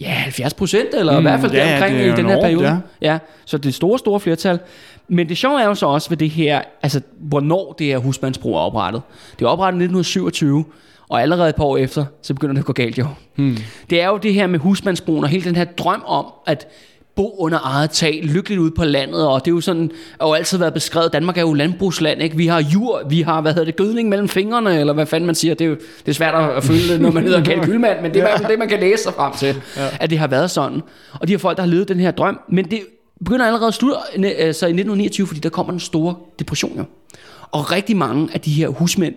[0.00, 2.68] ja, 70 procent, eller mm, i hvert fald ja, omkring i den her periode.
[2.68, 2.76] Ja.
[3.12, 3.18] ja.
[3.44, 4.58] Så det store, store flertal.
[5.08, 8.54] Men det sjove er jo så også ved det her, altså hvornår det her husmandsbrug
[8.54, 9.02] er oprettet.
[9.38, 10.64] Det er oprettet i 1927,
[11.08, 13.06] og allerede et par år efter, så begynder det at gå galt jo.
[13.36, 13.56] Hmm.
[13.90, 16.68] Det er jo det her med husmandsbroen og hele den her drøm om, at
[17.16, 20.32] bo under eget tag, lykkeligt ude på landet, og det er jo sådan, har jo
[20.32, 22.36] altid været beskrevet, Danmark er jo landbrugsland, ikke?
[22.36, 25.34] Vi har jord, vi har, hvad hedder det, gødning mellem fingrene, eller hvad fanden man
[25.34, 28.16] siger, det er jo det er svært at føle, når man hedder kalkylmand, men det
[28.16, 29.88] er i hvert fald det, man kan læse sig frem til, ja.
[30.00, 30.82] at det har været sådan.
[31.20, 32.80] Og de her folk, der har levet den her drøm, men det
[33.24, 36.84] begynder allerede at slutte altså i 1929, fordi der kommer den store depression jo.
[37.50, 39.14] Og rigtig mange af de her husmænd,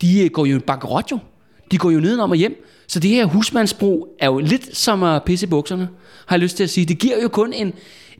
[0.00, 1.18] de øh, går jo bankerot jo.
[1.70, 2.64] De går jo nedenom og hjem.
[2.86, 5.88] Så det her husmandsbrug er jo lidt som at pisse i bukserne,
[6.26, 6.86] har jeg lyst til at sige.
[6.86, 7.72] Det giver jo kun en,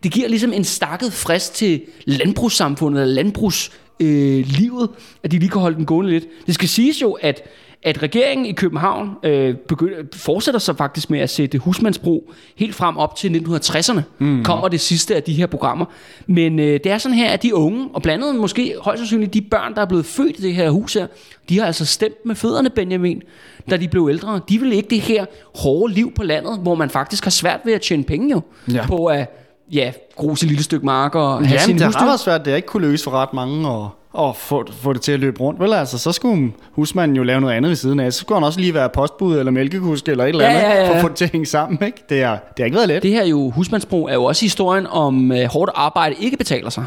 [0.02, 3.70] det giver ligesom en stakket frist til landbrugssamfundet, eller landbrugs
[4.00, 4.90] øh, livet,
[5.22, 6.26] at de lige kan holde den gående lidt.
[6.46, 7.42] Det skal siges jo, at
[7.84, 12.96] at regeringen i København øh, begynder, fortsætter så faktisk med at sætte husmandsbro helt frem
[12.96, 14.00] op til 1960'erne.
[14.18, 14.44] Mm.
[14.44, 15.84] Kommer det sidste af de her programmer.
[16.26, 19.34] Men øh, det er sådan her, at de unge, og blandt andet måske højst sandsynligt
[19.34, 21.06] de børn, der er blevet født i det her hus her,
[21.48, 23.22] de har altså stemt med fødderne, Benjamin,
[23.70, 24.40] da de blev ældre.
[24.48, 27.72] De vil ikke det her hårde liv på landet, hvor man faktisk har svært ved
[27.72, 28.40] at tjene penge jo,
[28.72, 28.86] ja.
[28.86, 29.40] på at
[29.72, 32.44] ja, gruse et lille stykke mark og have Jamen, det har været svært.
[32.44, 35.20] Det er ikke kunne løse for ret mange, og og få, få det til at
[35.20, 35.60] løbe rundt.
[35.60, 38.12] Vel, altså, så skulle husmanden jo lave noget andet ved siden af.
[38.12, 40.82] Så skulle han også lige være postbud eller mælkekusk eller et eller andet, ja, ja,
[40.82, 40.88] ja.
[40.88, 41.78] for at få det til at hænge sammen.
[41.86, 42.04] Ikke?
[42.08, 43.02] Det, er, det har ikke været let.
[43.02, 46.84] Det her jo, husmandsbrug, er jo også historien om uh, hårdt arbejde ikke betaler sig.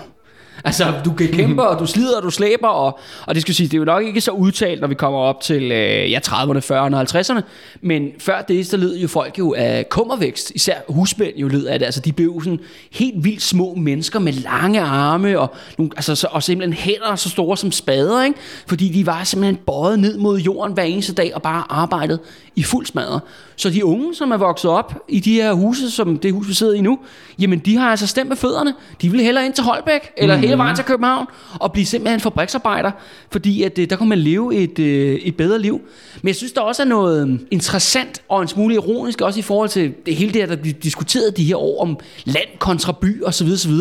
[0.63, 3.67] Altså, du kan kæmpe, og du slider, og du slæber, og, og det skal sige,
[3.67, 6.57] det er jo nok ikke så udtalt, når vi kommer op til øh, ja, 30'erne,
[6.57, 7.41] 40'erne og 50'erne,
[7.81, 11.79] men før det, så led jo folk jo af kummervækst, især husmænd jo led af
[11.79, 12.59] det, altså de blev sådan
[12.91, 17.29] helt vildt små mennesker med lange arme, og, nogle, altså, så, og simpelthen hænder så
[17.29, 18.39] store som spader, ikke?
[18.67, 22.19] fordi de var simpelthen bøjet ned mod jorden hver eneste dag, og bare arbejdet
[22.55, 23.19] i fuld smadre.
[23.59, 26.53] Så de unge, som er vokset op i de her huse, som det hus, vi
[26.53, 26.99] sidder i nu,
[27.39, 28.73] jamen de har altså stemt med fødderne.
[29.01, 30.41] De vil hellere ind til Holbæk, eller mm.
[30.41, 31.25] hele vejen til København,
[31.59, 32.91] og blive simpelthen fabriksarbejder,
[33.31, 35.81] fordi at, øh, der kan man leve et, øh, et bedre liv.
[36.21, 39.69] Men jeg synes, der også er noget interessant og en smule ironisk, også i forhold
[39.69, 43.47] til det hele det der bliver diskuteret de her år om land kontra by osv.
[43.47, 43.73] osv.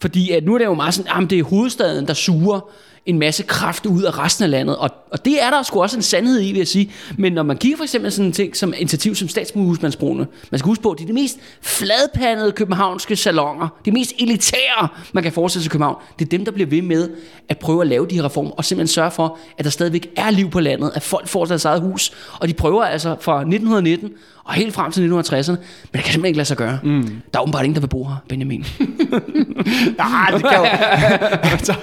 [0.00, 2.70] Fordi at nu er det jo meget sådan, at det er hovedstaden, der suger
[3.06, 4.76] en masse kraft ud af resten af landet.
[4.76, 6.92] Og, og det er der sgu også en sandhed i, vil jeg sige.
[7.18, 10.66] Men når man kigger for eksempel sådan en ting som initiativ som statsmusemandsbrugene, man skal
[10.68, 15.32] huske på, at det er de mest fladpandede københavnske salonger, de mest elitære, man kan
[15.32, 15.96] forestille sig i København.
[16.18, 17.10] Det er dem, der bliver ved med
[17.48, 20.30] at prøve at lave de her reformer, og simpelthen sørge for, at der stadigvæk er
[20.30, 22.12] liv på landet, at folk får deres eget hus.
[22.40, 24.10] Og de prøver altså fra 1919
[24.46, 25.58] og helt frem til 1960'erne, men
[25.92, 26.78] det kan simpelthen ikke lade sig gøre.
[26.82, 27.22] Mm.
[27.32, 28.60] Der er åbenbart ingen, der vil bo her, Benjamin.
[29.98, 30.64] Nej, det kan jo...
[31.52, 31.74] altså,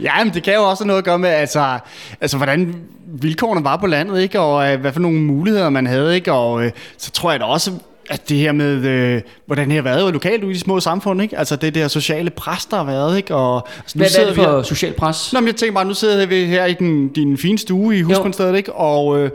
[0.00, 1.78] ja, men det kan jo også noget at gøre med, altså,
[2.20, 2.74] altså hvordan
[3.06, 4.40] vilkårene var på landet, ikke?
[4.40, 6.32] og uh, hvad for nogle muligheder man havde, ikke?
[6.32, 6.64] og uh,
[6.98, 7.72] så tror jeg da også,
[8.10, 11.22] at det her med, øh, hvordan det har været lokalt ude i de små samfund,
[11.22, 11.38] ikke?
[11.38, 13.34] Altså det der sociale pres, der har været, ikke?
[13.34, 15.32] Og nu hvad, er det for social pres?
[15.32, 18.02] Nå, men jeg tænker bare, nu sidder vi her i den, din fine stue i
[18.02, 18.72] Husbundstedet, ikke?
[18.72, 19.30] Og øh,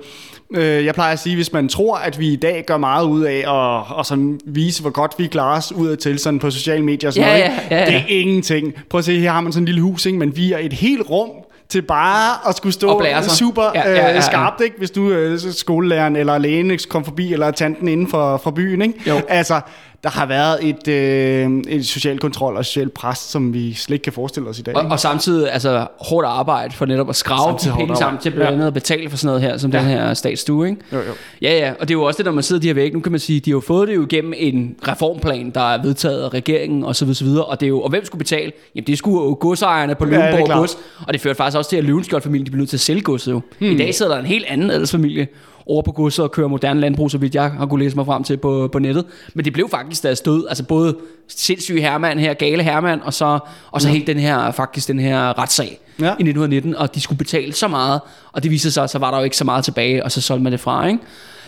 [0.56, 3.24] Øh, jeg plejer at sige, hvis man tror, at vi i dag gør meget ud
[3.24, 6.84] af at, at sådan vise, hvor godt vi klarer os ud til sådan på sociale
[6.84, 7.86] medier og sådan ja, noget, ja, ja, ja.
[7.86, 8.74] det er ingenting.
[8.90, 10.18] Prøv at se, her har man sådan en lille hus, ikke?
[10.20, 11.30] men vi er et helt rum
[11.70, 12.88] til bare at skulle stå
[13.30, 14.22] super ja, ja, ja, ja.
[14.22, 14.78] skarpt, ikke?
[14.78, 18.82] hvis du øh, skolelæreren eller lægen kom forbi, eller tanten inden for, for byen.
[18.82, 18.94] Ikke?
[19.08, 19.22] Jo.
[19.28, 19.62] Altså,
[20.04, 24.04] der har været et, øh, et social kontrol og social pres, som vi slet ikke
[24.04, 24.76] kan forestille os i dag.
[24.76, 28.52] Og, og samtidig altså, hårdt arbejde for netop at skrave de penge sammen til blandt
[28.52, 28.68] andet ja.
[28.68, 29.80] at betale for sådan noget her, som ja.
[29.80, 30.70] den her statsstue.
[30.70, 30.82] Ikke?
[30.94, 31.14] Jo, jo.
[31.42, 32.94] Ja, ja, og det er jo også det, når man sidder de her væk.
[32.94, 35.82] Nu kan man sige, de har jo fået det jo igennem en reformplan, der er
[35.82, 37.46] vedtaget af regeringen og så videre, så videre.
[37.46, 38.52] Og, det er jo, og hvem skulle betale?
[38.76, 40.78] Jamen det skulle jo godsejerne på Løvenborg ja, Gods.
[41.08, 43.42] Og det førte faktisk også til, at Løvenskjold-familien blev nødt til at sælge godset jo.
[43.60, 43.72] Hmm.
[43.72, 45.28] I dag sidder der en helt anden adelsfamilie
[45.68, 48.24] over på godset og køre moderne landbrug, så vidt jeg har kunne læse mig frem
[48.24, 49.06] til på, på nettet.
[49.34, 50.98] Men det blev faktisk der stod, altså både
[51.28, 53.40] sindssyge Hermann her, gale Hermann, og så,
[53.72, 53.94] og så ja.
[53.94, 56.06] helt den her, faktisk den her retssag ja.
[56.06, 58.02] i 1919, og de skulle betale så meget,
[58.32, 60.44] og det viser sig, så var der jo ikke så meget tilbage, og så solgte
[60.44, 61.00] man det fra, ikke?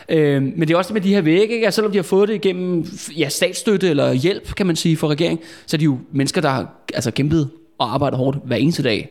[0.09, 1.65] Øh, men det er også med de her vægge, ikke?
[1.65, 2.85] Altså, selvom de har fået det igennem
[3.17, 6.49] ja, statsstøtte eller hjælp, kan man sige, fra regeringen, så er de jo mennesker, der
[6.49, 9.09] har altså, kæmpet og arbejdet hårdt hver eneste dag,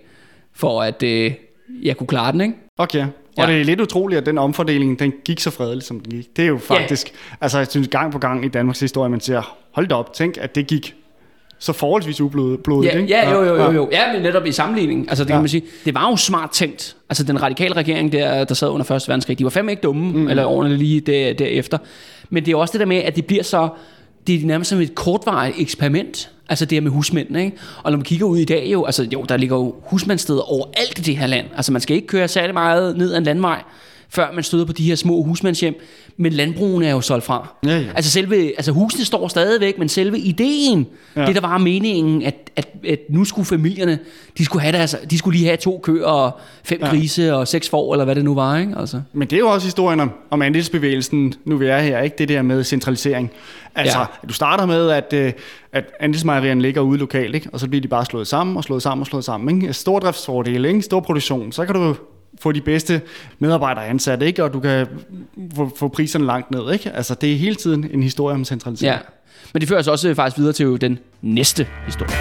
[0.55, 1.33] for at øh,
[1.83, 2.55] jeg kunne klare den, ikke?
[2.79, 3.07] Okay.
[3.39, 3.43] Ja.
[3.43, 6.37] Og det er lidt utroligt, at den omfordeling, den gik så fredeligt, som den gik.
[6.37, 7.37] Det er jo faktisk, ja.
[7.41, 10.39] altså jeg synes gang på gang i Danmarks historie, man siger, hold da op, tænk,
[10.41, 10.95] at det gik
[11.59, 13.09] så forholdsvis ublodigt, ja, ikke?
[13.09, 13.89] Ja, jo, jo, jo, jo.
[13.93, 15.09] Ja, men netop i sammenligning.
[15.09, 15.35] Altså, det ja.
[15.35, 16.97] kan man sige, det var jo smart tænkt.
[17.09, 20.13] Altså, den radikale regering, der, der sad under Første Verdenskrig, de var fandme ikke dumme,
[20.13, 20.29] mm.
[20.29, 21.79] eller årene lige der, derefter.
[22.31, 23.69] Men det er også det der med, at det bliver så,
[24.27, 26.31] det er nærmest som et kortvarigt eksperiment.
[26.49, 27.57] Altså det her med husmænd, ikke?
[27.83, 30.99] Og når man kigger ud i dag jo, altså jo, der ligger jo husmandsteder overalt
[30.99, 31.47] i det her land.
[31.57, 33.63] Altså man skal ikke køre særlig meget ned ad en landvej
[34.11, 35.75] før man støder på de her små husmandshjem.
[36.17, 37.55] Men landbrugene er jo solgt fra.
[37.65, 37.85] Ja, ja.
[37.95, 40.87] Altså, selve, altså husene står stadigvæk, men selve ideen,
[41.17, 41.27] ja.
[41.27, 43.99] det der var meningen, at, at, at nu skulle familierne,
[44.39, 46.89] de skulle, have deres, de skulle lige have to køer og fem ja.
[46.89, 48.59] grise og seks får, eller hvad det nu var.
[48.59, 48.75] Ikke?
[48.77, 49.01] Altså.
[49.13, 52.17] Men det er jo også historien om, om andelsbevægelsen, nu vi er her, ikke?
[52.19, 53.31] det der med centralisering.
[53.75, 54.05] Altså, ja.
[54.29, 55.33] du starter med, at, øh,
[55.73, 57.49] at andelsmejerierne ligger ude lokalt, ikke?
[57.53, 59.63] og så bliver de bare slået sammen og slået sammen og slået sammen.
[59.63, 59.73] Ikke?
[59.73, 60.83] Stordriftsfordele, ikke?
[60.83, 61.97] stor produktion, så kan du
[62.41, 63.01] få de bedste
[63.39, 64.45] medarbejdere ansat, ikke?
[64.45, 64.87] og du kan
[65.55, 66.73] få, få priserne langt ned.
[66.73, 66.91] Ikke?
[66.91, 68.95] Altså, det er hele tiden en historie om centralisering.
[68.95, 69.01] Ja,
[69.53, 72.15] men det fører os også faktisk videre til den næste historie.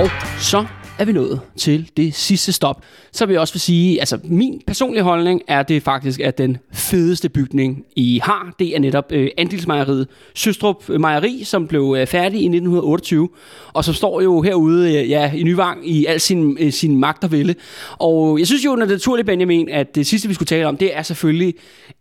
[0.00, 0.66] Og så
[0.98, 2.82] er vi nået til det sidste stop.
[3.12, 6.58] Så vil jeg også vil sige, altså min personlige holdning er det faktisk, at den
[6.72, 12.40] fedeste bygning, I har, det er netop øh, andelsmejeriet Søstrup Mejeri, som blev øh, færdig
[12.40, 13.28] i 1928,
[13.72, 17.24] og som står jo herude øh, ja, i Nyvang i al sin, øh, sin magt
[17.24, 17.54] og ville.
[17.98, 20.66] Og jeg synes jo, når det er naturligt, Benjamin, at det sidste, vi skulle tale
[20.66, 21.54] om, det er selvfølgelig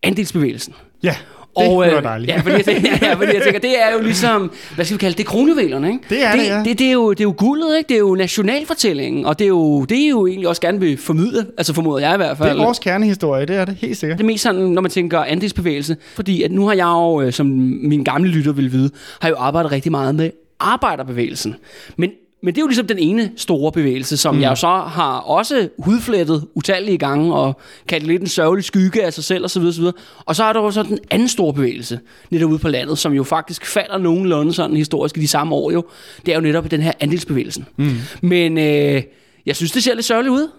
[0.04, 0.74] andelsbevægelsen.
[1.04, 1.08] Ja.
[1.08, 2.32] Yeah og, øh, dejligt.
[2.32, 5.00] Ja, fordi jeg, tænker, ja, fordi jeg tænker, det er jo ligesom, hvad skal vi
[5.00, 6.04] kalde det, kronjuvelerne, ikke?
[6.10, 6.64] Det er det, det, ja.
[6.66, 7.88] det, det, er jo, det er jo guldet, ikke?
[7.88, 10.97] Det er jo nationalfortællingen, og det er jo, det er jo egentlig også gerne vil
[10.97, 12.50] formidle, altså formoder jeg i hvert fald.
[12.50, 14.18] Det er vores kernehistorie, det er det, helt sikkert.
[14.18, 17.34] Det er mest sådan, når man tænker andelsbevægelse, fordi at nu har jeg jo, øh,
[17.34, 17.47] som
[17.84, 18.89] min gamle lytter vil vide,
[19.22, 20.30] har jo arbejdet rigtig meget med
[20.60, 21.56] arbejderbevægelsen.
[21.97, 22.12] Men
[22.42, 24.42] men det er jo ligesom den ene store bevægelse, som mm.
[24.42, 29.24] jeg så har også hudflettet utallige gange, og kaldt lidt en sørgelig skygge af sig
[29.24, 29.62] selv osv.
[29.62, 29.84] osv.
[30.26, 33.14] Og så er der jo så den anden store bevægelse, netop ude på landet, som
[33.14, 35.86] jo faktisk falder nogenlunde sådan historisk i de samme år jo.
[36.26, 37.66] Det er jo netop den her andelsbevægelsen.
[37.78, 37.96] Mm.
[38.22, 39.04] Men øh,
[39.46, 40.50] jeg synes, det ser lidt sørgeligt ud.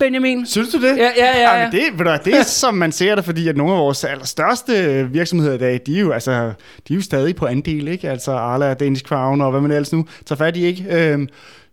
[0.00, 0.46] Benjamin.
[0.46, 0.96] Synes du det?
[0.96, 1.40] Ja, ja, ja.
[1.40, 1.58] ja.
[1.58, 4.04] Jamen, det, ved du, det er som man ser det, fordi at nogle af vores
[4.04, 6.52] allerstørste virksomheder i dag, de er jo, altså,
[6.88, 8.10] de er jo stadig på andel, ikke?
[8.10, 10.84] Altså Arla, Danish Crown og hvad man ellers nu tager fat i, ikke?
[10.90, 11.28] Øhm,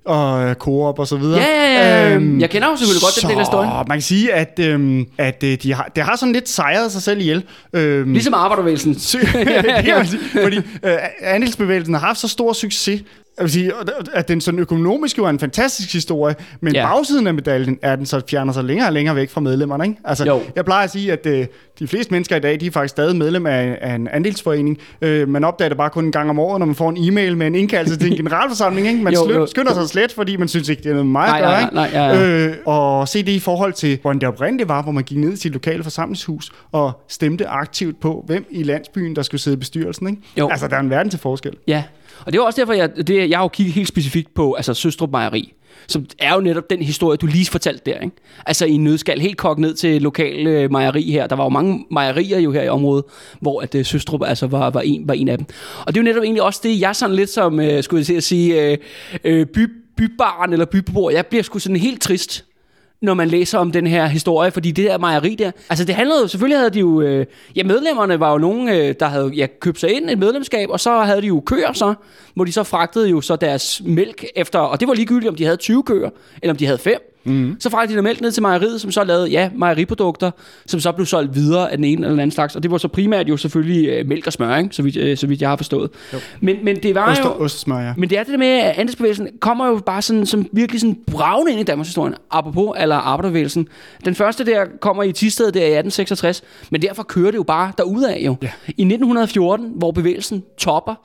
[0.07, 1.39] og Coop og så videre.
[1.39, 2.15] Ja, ja, ja.
[2.15, 3.69] Øhm, jeg kender jo selvfølgelig godt den del af historien.
[3.87, 7.01] man kan sige, at, øhm, at øh, de har, det har sådan lidt sejret sig
[7.01, 7.43] selv ihjel.
[7.73, 8.93] Øhm, ligesom arbejderbevægelsen.
[8.93, 13.01] det kan man sige, fordi øh, andelsbevægelsen har haft så stor succes,
[13.37, 13.73] jeg vil sige,
[14.13, 16.85] at den sådan økonomisk jo er en fantastisk historie, men ja.
[16.85, 19.85] bagsiden af medaljen er, at den så fjerner sig længere og længere væk fra medlemmerne.
[19.85, 19.99] Ikke?
[20.05, 20.41] Altså, jo.
[20.55, 21.45] Jeg plejer at sige, at øh,
[21.79, 24.77] de fleste mennesker i dag, de er faktisk stadig medlem af, af en andelsforening.
[25.01, 27.37] Øh, man opdager det bare kun en gang om året, når man får en e-mail
[27.37, 28.87] med en indkaldelse til en generalforsamling.
[28.87, 29.03] Ikke?
[29.03, 29.45] Man jo, jo.
[29.45, 31.61] skynder sig slet, fordi man synes ikke, det er noget meget nej, at gøre.
[31.61, 31.75] Ikke?
[31.75, 32.47] Nej, ja, ja.
[32.47, 35.29] Øh, og se det i forhold til, hvordan det oprindeligt var, hvor man gik ned
[35.29, 39.59] til sit lokale forsamlingshus og stemte aktivt på, hvem i landsbyen, der skulle sidde i
[39.59, 40.09] bestyrelsen.
[40.09, 40.21] Ikke?
[40.37, 40.49] Jo.
[40.49, 41.53] Altså, der er en verden til forskel.
[41.67, 41.83] Ja,
[42.25, 44.73] og det er også derfor, jeg, det, jeg har jo kigget helt specifikt på altså
[44.73, 45.53] Søstrup Mejeri,
[45.87, 47.99] som er jo netop den historie, du lige fortalte der.
[47.99, 48.15] Ikke?
[48.45, 51.27] Altså i nødskal, helt kogt ned til lokale øh, mejeri her.
[51.27, 53.05] Der var jo mange mejerier jo her i området,
[53.39, 55.47] hvor at øh, Søstrup altså var, var, en, var en af dem.
[55.85, 58.23] Og det er jo netop egentlig også det, jeg sådan lidt som, øh, skulle jeg
[58.23, 58.77] sige, øh,
[59.23, 62.45] øh, by, bybarn eller bybeboer, jeg bliver sgu sådan helt trist,
[63.01, 66.21] når man læser om den her historie, fordi det der mejeri der, altså det handlede
[66.21, 67.25] jo, selvfølgelig havde de jo, øh,
[67.55, 70.79] ja medlemmerne var jo nogen, øh, der havde ja, købt sig ind et medlemskab, og
[70.79, 71.93] så havde de jo køer så,
[72.33, 75.43] hvor de så fragtede jo så deres mælk efter, og det var ligegyldigt, om de
[75.43, 76.09] havde 20 køer,
[76.41, 77.16] eller om de havde 5.
[77.27, 77.55] Mm.
[77.59, 80.31] Så fragtede de mælk ned til mejeriet, som så lavede, ja, mejeriprodukter,
[80.65, 82.55] som så blev solgt videre af den ene eller den anden slags.
[82.55, 84.75] Og det var så primært jo selvfølgelig øh, mælk og smør, ikke?
[84.75, 85.89] Så, vidt, øh, så vidt jeg har forstået.
[86.39, 87.43] Men, men det var Ost, jo...
[87.43, 87.93] Ostsmør, ja.
[87.97, 91.51] Men det er det med, at andelsbevægelsen kommer jo bare sådan, som virkelig sådan bravende
[91.51, 93.67] ind i Danmarks historie, apropos eller arbejderbevægelsen.
[94.05, 97.71] Den første der kommer i Tisted der i 1866, men derfor kører det jo bare
[97.77, 98.35] derudad jo.
[98.41, 98.51] Ja.
[98.67, 100.95] I 1914, hvor bevægelsen topper,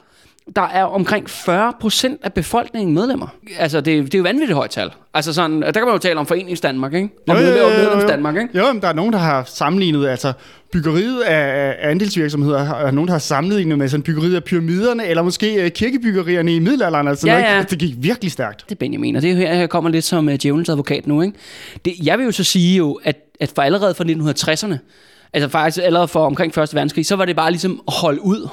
[0.57, 3.27] der er omkring 40 procent af befolkningen medlemmer.
[3.59, 4.91] Altså, det, det er jo vanvittigt højt tal.
[5.15, 7.09] Altså sådan, der kan man jo tale om Forenings Danmark, ikke?
[7.29, 8.09] Om jo, jo, jo, jo, jo.
[8.09, 8.59] Danmark, ikke?
[8.59, 10.33] Jo, men der er nogen, der har sammenlignet, altså
[10.73, 15.65] byggeriet af andelsvirksomheder, er nogen, der har sammenlignet med sådan byggeriet af pyramiderne, eller måske
[15.65, 17.63] øh, kirkebyggerierne i middelalderen, altså ja, ja.
[17.63, 18.65] det gik virkelig stærkt.
[18.69, 21.23] Det er Benjamin, og det er her, her kommer lidt som uh, djævelens advokat nu,
[21.23, 21.39] ikke?
[21.85, 24.77] Det, jeg vil jo så sige jo, at, at for allerede fra 1960'erne,
[25.33, 26.75] altså faktisk allerede for omkring 1.
[26.75, 28.49] verdenskrig, så var det bare ligesom at holde ud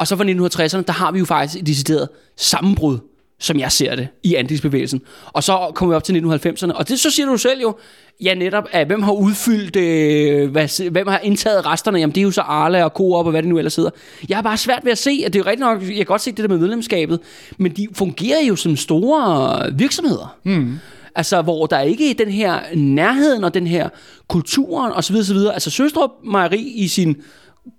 [0.00, 2.98] og så fra 1960'erne, der har vi jo faktisk et decideret sammenbrud,
[3.38, 5.02] som jeg ser det, i andelsbevægelsen.
[5.26, 7.76] Og så kommer vi op til 1990'erne, og det så siger du selv jo,
[8.22, 12.24] ja netop, at hvem har udfyldt, øh, hvad, hvem har indtaget resterne, jamen det er
[12.24, 13.90] jo så Arla og Coop og hvad det nu ellers hedder.
[14.28, 16.06] Jeg har bare svært ved at se, at det er jo rigtigt nok, jeg kan
[16.06, 17.20] godt se det der med medlemskabet,
[17.58, 20.36] men de fungerer jo som store virksomheder.
[20.44, 20.78] Mm.
[21.14, 23.88] Altså, hvor der ikke er den her nærheden og den her
[24.28, 25.16] kulturen osv.
[25.16, 25.36] osv.
[25.52, 27.16] Altså, Søstrup Mejeri i sin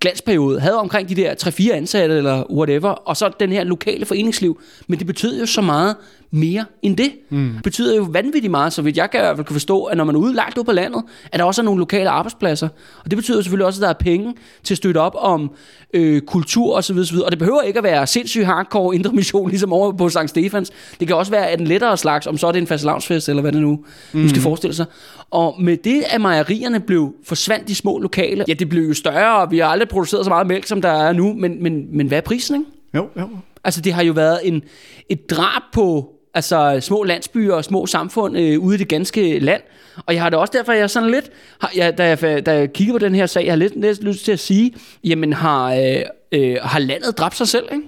[0.00, 4.60] glansperiode havde omkring de der 3-4 ansatte eller whatever, og så den her lokale foreningsliv.
[4.86, 5.96] Men det betød jo så meget
[6.30, 7.12] mere end det.
[7.30, 7.52] Mm.
[7.54, 9.96] Det betyder jo vanvittigt meget, så vidt jeg kan i hvert fald kan forstå, at
[9.96, 11.02] når man er ude langt ude på landet,
[11.32, 12.68] at der også er nogle lokale arbejdspladser.
[13.04, 15.50] Og det betyder selvfølgelig også, at der er penge til at støtte op om
[15.94, 16.98] øh, kultur osv.
[16.98, 17.16] osv.
[17.16, 20.18] Og det behøver ikke at være sindssygt hardcore indre mission, ligesom over på St.
[20.26, 20.70] Stefans.
[21.00, 23.42] Det kan også være at en lettere slags, om så er det en fastelavnsfest, eller
[23.42, 24.20] hvad det nu, mm.
[24.20, 24.86] nu skal forestille sig.
[25.32, 29.36] Og med det, at mejerierne blev forsvandt de små lokale, ja, det blev jo større,
[29.36, 32.06] og vi har aldrig produceret så meget mælk, som der er nu, men, men, men
[32.06, 32.70] hvad er prisen, ikke?
[32.94, 33.28] Jo, jo.
[33.64, 34.62] Altså, det har jo været en,
[35.08, 39.62] et drab på altså små landsbyer og små samfund øh, ude i det ganske land.
[40.06, 41.30] Og jeg har det også derfor, jeg sådan lidt,
[41.60, 44.02] har, jeg, da, jeg, da jeg kigger på den her sag, jeg har lidt, lidt
[44.02, 44.74] lyst til at sige,
[45.04, 46.02] jamen har, øh,
[46.32, 47.84] øh, har landet dræbt sig selv, ikke?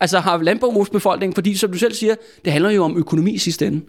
[0.00, 2.14] Altså har landbrugsbefolkningen, fordi som du selv siger,
[2.44, 3.80] det handler jo om økonomi i sidste ende.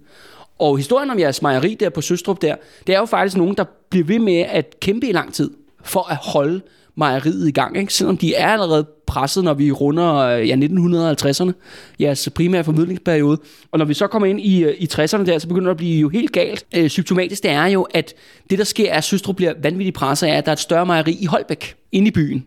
[0.60, 2.56] Og historien om jeres mejeri der på Søstrup der,
[2.88, 5.52] det er jo faktisk nogen, der bliver ved med at kæmpe i lang tid
[5.84, 6.62] for at holde
[6.96, 7.94] mejeriet i gang, ikke?
[7.94, 11.52] selvom de er allerede presset, når vi runder øh, ja, 1950'erne,
[12.00, 13.38] jeres primære formidlingsperiode.
[13.72, 15.78] Og når vi så kommer ind i, øh, i 60'erne der, så begynder det at
[15.78, 16.66] blive jo helt galt.
[16.76, 18.14] Øh, symptomatisk det er jo, at
[18.50, 20.86] det der sker er, at Søstrup bliver vanvittigt presset af, at der er et større
[20.86, 22.46] mejeri i Holbæk, inde i byen,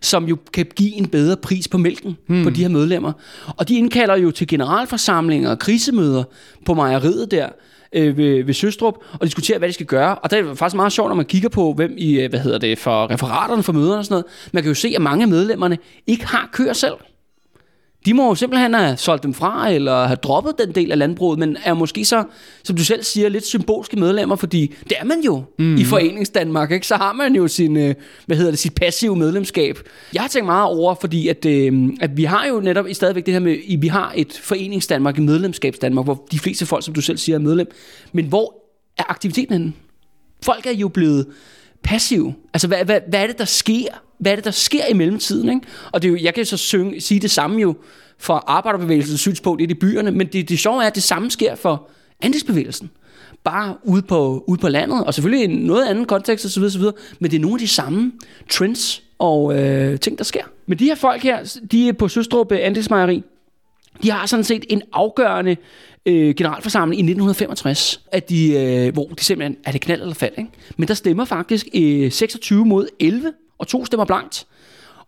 [0.00, 2.44] som jo kan give en bedre pris på mælken hmm.
[2.44, 3.12] på de her medlemmer.
[3.46, 6.24] Og de indkalder jo til generalforsamlinger og krisemøder
[6.66, 7.48] på mejeriet der,
[7.94, 10.14] øh, ved, ved Søstrup og diskutere, hvad de skal gøre.
[10.14, 12.58] Og det er faktisk meget sjovt, når man kigger på, hvem i, øh, hvad hedder
[12.58, 14.26] det, for referaterne for møderne og sådan noget.
[14.52, 16.94] Man kan jo se, at mange af medlemmerne ikke har køer selv.
[18.06, 21.38] De må jo simpelthen have solgt dem fra, eller have droppet den del af landbruget,
[21.38, 22.24] men er måske så,
[22.64, 25.76] som du selv siger, lidt symbolske medlemmer, fordi det er man jo mm.
[25.76, 26.86] i Foreningsdanmark, ikke?
[26.86, 27.94] Så har man jo sin, øh,
[28.26, 29.78] hvad hedder det, sit passive medlemskab.
[30.14, 33.26] Jeg har tænkt meget over, fordi at, øh, at vi har jo netop i stadigvæk
[33.26, 37.00] det her med, vi har et Foreningsdanmark, et medlemskabsdanmark, hvor de fleste folk, som du
[37.00, 37.70] selv siger, er medlem.
[38.12, 38.54] Men hvor
[38.98, 39.72] er aktiviteten henne?
[40.42, 41.26] Folk er jo blevet
[41.82, 42.34] passive.
[42.54, 43.88] Altså, hvad, hvad, hvad er det, der sker?
[44.24, 45.48] Hvad er det, der sker i mellemtiden?
[45.48, 45.66] Ikke?
[45.92, 47.74] Og det er jo, jeg kan så synge, sige det samme jo
[48.18, 51.54] for arbejderbevægelsens synspunkt i de byerne, men det, det sjove er, at det samme sker
[51.54, 51.88] for
[52.22, 52.90] andelsbevægelsen.
[53.44, 56.82] Bare ude på, ude på landet, og selvfølgelig i noget anden kontekst osv., osv.,
[57.18, 58.12] men det er nogle af de samme
[58.50, 60.44] trends og øh, ting, der sker.
[60.66, 63.22] Men de her folk her, de er på Søstrup øh, Andelsmejeri,
[64.02, 65.56] de har sådan set en afgørende
[66.06, 70.34] øh, generalforsamling i 1965, at de, øh, hvor de simpelthen, er det knald eller fald,
[70.38, 70.50] ikke?
[70.76, 74.46] Men der stemmer faktisk øh, 26 mod 11, og to stemmer blankt,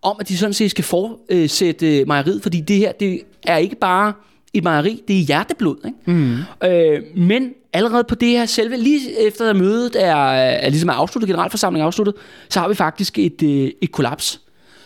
[0.02, 3.76] om at de sådan set skal fortsætte øh, mejeriet, fordi det her, det er ikke
[3.76, 4.12] bare
[4.54, 5.76] et mejeri, det er hjerteblod.
[5.84, 5.98] Ikke?
[6.06, 6.38] Mm.
[6.68, 10.92] Øh, men allerede på det her selve, lige efter at mødet er, er ligesom er
[10.92, 12.14] afsluttet, generalforsamlingen er afsluttet,
[12.48, 14.40] så har vi faktisk et, øh, et kollaps.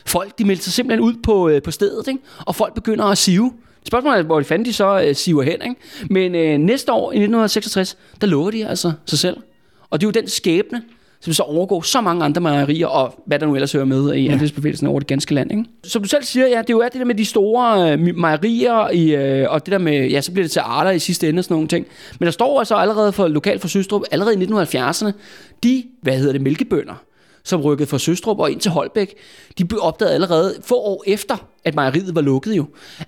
[0.07, 2.21] Folk, de melder sig simpelthen ud på, øh, på stedet, ikke?
[2.39, 3.53] og folk begynder at sive.
[3.87, 5.63] Spørgsmålet er, hvor de fandt de så øh, siver hen.
[5.63, 5.75] Ikke?
[6.11, 9.37] Men øh, næste år, i 1966, der lukker de altså sig selv.
[9.91, 10.83] Og det er jo den skæbne,
[11.21, 14.25] som så overgår så mange andre mejerier, og hvad der nu ellers hører med i
[14.25, 14.33] ja.
[14.33, 15.51] andelsbevægelsen over det ganske land.
[15.51, 15.65] Ikke?
[15.85, 18.91] Som du selv siger, ja, det er jo det der med de store øh, mejerier,
[18.91, 21.41] i, øh, og det der med, ja, så bliver det til arter i sidste ende
[21.41, 21.87] og sådan nogle ting.
[22.19, 25.13] Men der står altså allerede for lokalt for Søstrup, allerede i 1970'erne,
[25.63, 26.95] de, hvad hedder det, mælkebønder,
[27.45, 29.15] som rykkede fra Søstrup og ind til Holbæk,
[29.59, 32.65] de blev opdaget allerede få år efter, at mejeriet var lukket jo,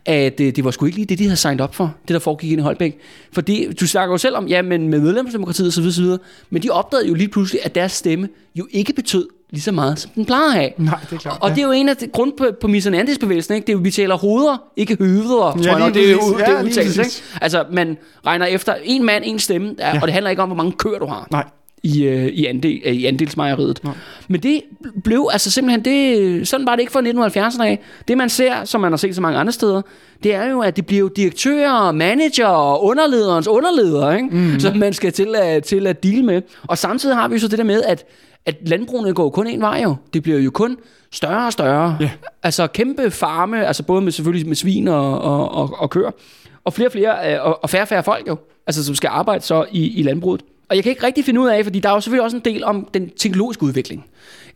[0.06, 2.18] at øh, det var sgu ikke lige det, de havde signet op for, det der
[2.18, 2.98] foregik ind i Holbæk.
[3.32, 6.04] Fordi du snakker jo selv om, ja, men med medlemsdemokratiet osv., osv.,
[6.50, 9.98] men de opdagede jo lige pludselig, at deres stemme jo ikke betød lige så meget,
[9.98, 10.70] som den plejer at have.
[10.76, 11.38] Nej, det er klart.
[11.40, 11.54] Og ja.
[11.54, 13.66] det er jo en af grundpræmisserne af andelsbevægelsen, ikke?
[13.66, 16.44] Det er jo, vi taler hoveder, ikke høveder, ja, tror jeg, det er jo ja,
[16.44, 17.22] det er udtalt, ikke?
[17.40, 20.00] Altså, man regner efter en mand, en stemme, ja.
[20.00, 21.28] og det handler ikke om, hvor mange køer du har.
[21.30, 21.44] Nej
[21.82, 23.80] i, øh, i, andel, øh, i andelsmejeriet.
[23.84, 23.90] Ja.
[24.28, 24.62] Men det
[25.04, 27.78] blev altså simpelthen, det, sådan var det ikke fra 1970'erne af.
[28.08, 29.82] Det man ser, som man har set så mange andre steder,
[30.22, 34.28] det er jo, at det bliver direktører, manager og underlederens underleder, ikke?
[34.32, 34.60] Mm.
[34.60, 36.42] som man skal til at, til at deal med.
[36.62, 38.04] Og samtidig har vi så det der med, at,
[38.46, 39.96] at landbrugene går kun en vej jo.
[40.14, 40.76] Det bliver jo kun
[41.12, 41.98] større og større.
[42.00, 42.10] Yeah.
[42.42, 46.10] Altså kæmpe farme, altså både med selvfølgelig med svin og, og, og, og køer.
[46.64, 49.44] Og flere og flere, øh, og færre og færre folk jo, altså som skal arbejde
[49.44, 50.42] så i, i landbruget.
[50.72, 52.42] Og jeg kan ikke rigtig finde ud af, fordi der er jo selvfølgelig også en
[52.44, 54.04] del om den teknologiske udvikling.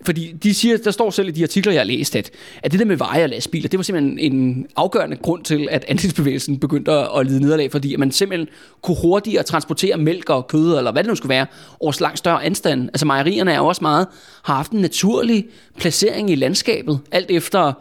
[0.04, 2.30] Fordi de siger, der står selv i de artikler, jeg har læst, at,
[2.62, 5.84] at det der med veje og lastbiler, det var simpelthen en afgørende grund til, at
[5.88, 8.48] andelsbevægelsen begyndte at lide nederlag, fordi man simpelthen
[8.82, 11.46] kunne hurtigere transportere mælk og kød, eller hvad det nu skulle være,
[11.80, 12.88] over langt større anstand.
[12.88, 14.06] Altså mejerierne er jo også meget,
[14.44, 15.46] har haft en naturlig
[15.78, 17.72] placering i landskabet, alt efter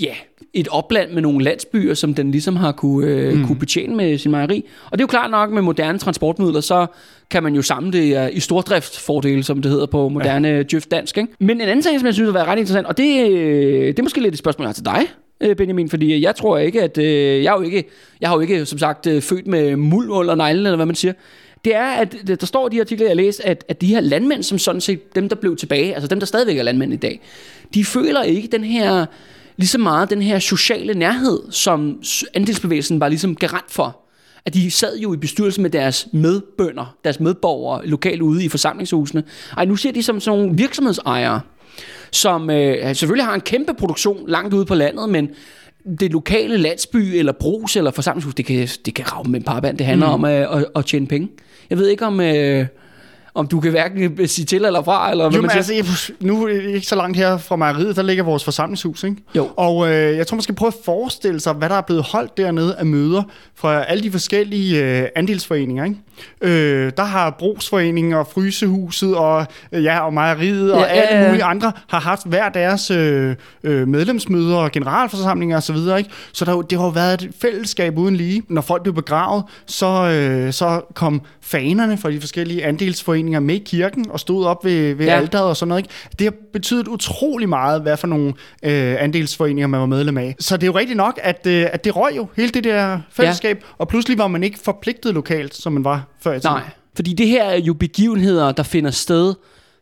[0.00, 0.14] ja,
[0.52, 3.46] et opland med nogle landsbyer, som den ligesom har kunne, øh, mm.
[3.46, 4.64] kunne betjene med sin mejeri.
[4.84, 6.86] Og det er jo klart nok med moderne transportmidler, så
[7.30, 10.62] kan man jo samle det uh, i stordriftsfordele, som det hedder på moderne ja.
[10.62, 11.18] djøft dansk.
[11.18, 11.32] Ikke?
[11.40, 13.98] Men en anden ting, som jeg synes har været ret interessant, og det, øh, det
[13.98, 15.00] er måske lidt et spørgsmål, jeg har til dig,
[15.40, 17.84] øh, Benjamin, fordi jeg tror ikke, at øh, jeg, er jo ikke,
[18.20, 21.12] jeg har jo ikke, som sagt, født med muld under neglen, eller hvad man siger.
[21.64, 24.00] Det er, at der står i de artikler, jeg har læst, at, at de her
[24.00, 26.96] landmænd, som sådan set, dem der blev tilbage, altså dem der stadigvæk er landmænd i
[26.96, 27.20] dag,
[27.74, 29.06] de føler ikke den her
[29.62, 32.02] lige så meget den her sociale nærhed, som
[32.34, 33.98] andelsbevægelsen var ligesom garant for.
[34.46, 39.24] At de sad jo i bestyrelse med deres medbønder, deres medborgere lokalt ude i forsamlingshusene.
[39.56, 41.40] Ej, nu ser de som sådan nogle virksomhedsejere,
[42.10, 45.28] som øh, selvfølgelig har en kæmpe produktion langt ude på landet, men
[46.00, 49.78] det lokale landsby eller brus eller forsamlingshus, det kan, det kan rave med en band.
[49.78, 50.12] Det handler mm.
[50.12, 51.28] om at, at, at tjene penge.
[51.70, 52.20] Jeg ved ikke om...
[52.20, 52.66] Øh,
[53.34, 55.76] om du kan hverken sige til eller fra, eller hvad jo, man siger.
[55.78, 59.16] Altså, nu er det ikke så langt her fra mejeriet, der ligger vores forsamlingshus, ikke?
[59.36, 59.50] Jo.
[59.56, 62.36] Og øh, jeg tror, man skal prøve at forestille sig, hvad der er blevet holdt
[62.36, 63.22] dernede af møder
[63.54, 65.96] fra alle de forskellige øh, andelsforeninger, ikke?
[66.40, 71.28] Øh, der har brugsforeningen og Frysehuset og, ja, og mejeriet og ja, alle ja, ja.
[71.28, 75.76] mulige andre har haft hver deres øh, øh, medlemsmøder og generalforsamlinger osv.
[75.76, 76.10] Så, ikke?
[76.32, 78.42] så der, det har jo været et fællesskab uden lige.
[78.48, 83.58] Når folk blev begravet, så, øh, så kom fanerne fra de forskellige andelsforeninger med i
[83.58, 85.16] kirken og stod op ved, ved ja.
[85.16, 85.82] alderet og sådan noget.
[85.82, 85.94] Ikke?
[86.18, 90.36] Det har betydet utrolig meget, hvad for nogle øh, andelsforeninger man var medlem af.
[90.38, 93.00] Så det er jo rigtigt nok, at, øh, at det røg jo hele det der
[93.10, 93.66] fællesskab, ja.
[93.78, 96.54] og pludselig var man ikke forpligtet lokalt, som man var før i tiden.
[96.54, 96.62] Nej,
[96.96, 99.34] fordi det her er jo begivenheder, der finder sted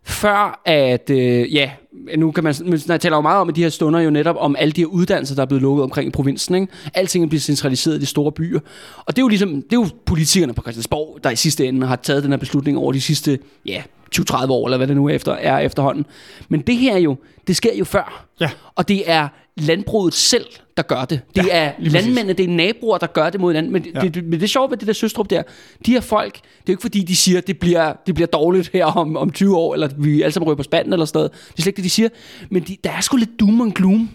[0.05, 1.71] før at, øh, ja,
[2.17, 2.55] nu kan man,
[2.89, 4.87] man taler jo meget om at de her stunder jo netop om alle de her
[4.87, 6.67] uddannelser, der er blevet lukket omkring i provinsen, ikke?
[6.95, 8.61] Alting er blevet centraliseret i de store byer.
[8.97, 11.87] Og det er jo ligesom, det er jo politikerne på Christiansborg, der i sidste ende
[11.87, 13.83] har taget den her beslutning over de sidste, ja,
[14.17, 16.07] 20-30 år, eller hvad det nu efter, er efterhånden.
[16.49, 17.17] Men det her jo,
[17.47, 18.27] det sker jo før.
[18.41, 18.51] Ja.
[18.75, 20.47] Og det er landbruget selv,
[20.81, 21.21] der gør det.
[21.37, 23.73] Det ja, er landmændene, det er naboer, der gør det mod hinanden.
[23.73, 24.01] Men, ja.
[24.01, 25.43] det, det, men det er sjovt ved det der søstrup der.
[25.87, 28.71] De her folk, det er jo ikke fordi, de siger, det bliver, det bliver dårligt
[28.73, 31.33] her om, om 20 år, eller vi alle sammen ryger på spanden eller sådan noget.
[31.33, 32.09] Det er slet ikke det, de siger.
[32.51, 34.11] Men de, der er sgu lidt doom and gloom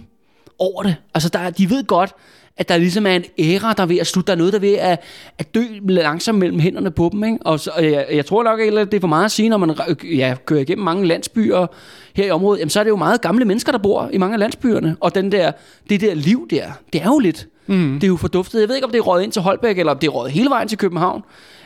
[0.60, 0.96] over det.
[1.14, 2.14] Altså, der, de ved godt,
[2.58, 4.28] at der ligesom er en æra, der er ved at slutte.
[4.28, 5.00] Der er noget, der er ved at,
[5.38, 7.24] at dø langsomt mellem hænderne på dem.
[7.24, 7.38] Ikke?
[7.42, 9.58] Og, så, og jeg, jeg tror nok, at det er for meget at sige, når
[9.58, 11.68] man ja, kører igennem mange landsbyer
[12.14, 14.34] her i området, jamen, så er det jo meget gamle mennesker, der bor i mange
[14.34, 14.96] af landsbyerne.
[15.00, 15.52] Og den der,
[15.90, 17.48] det der liv der, det er jo lidt.
[17.68, 17.94] Mm.
[17.94, 18.60] Det er jo forduftet.
[18.60, 20.32] Jeg ved ikke, om det er røget ind til Holbæk, eller om det er røget
[20.32, 21.22] hele vejen til København.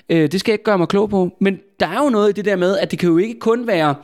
[0.10, 1.30] Øh, det skal jeg ikke gøre mig klog på.
[1.42, 3.68] Men der er jo noget i det der med, at det kan jo ikke kun
[3.68, 3.96] være...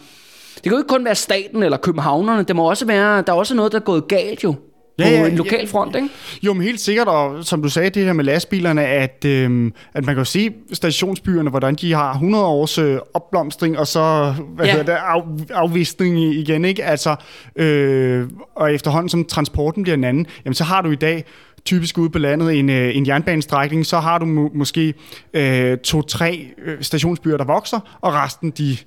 [0.56, 2.44] Det kan jo ikke kun være staten eller københavnerne.
[2.44, 4.56] Det må også være, der er også noget, der er gået galt jo
[5.00, 6.10] ja, ja, en lokal front, ikke?
[6.44, 10.06] Jo, men helt sikkert, og som du sagde, det her med lastbilerne, at, øhm, at
[10.06, 14.66] man kan jo se stationsbyerne, hvordan de har 100 års øh, opblomstring, og så hvad
[14.66, 14.72] ja.
[14.72, 15.22] hedder det, af,
[15.54, 16.84] afvisning igen, ikke?
[16.84, 17.16] Altså,
[17.56, 21.26] øh, og efterhånden som transporten bliver en anden, jamen så har du i dag
[21.66, 24.94] typisk ude på landet en, øh, en jernbanestrækning, så har du må, måske
[25.34, 28.78] øh, to-tre øh, stationsbyer, der vokser, og resten, de,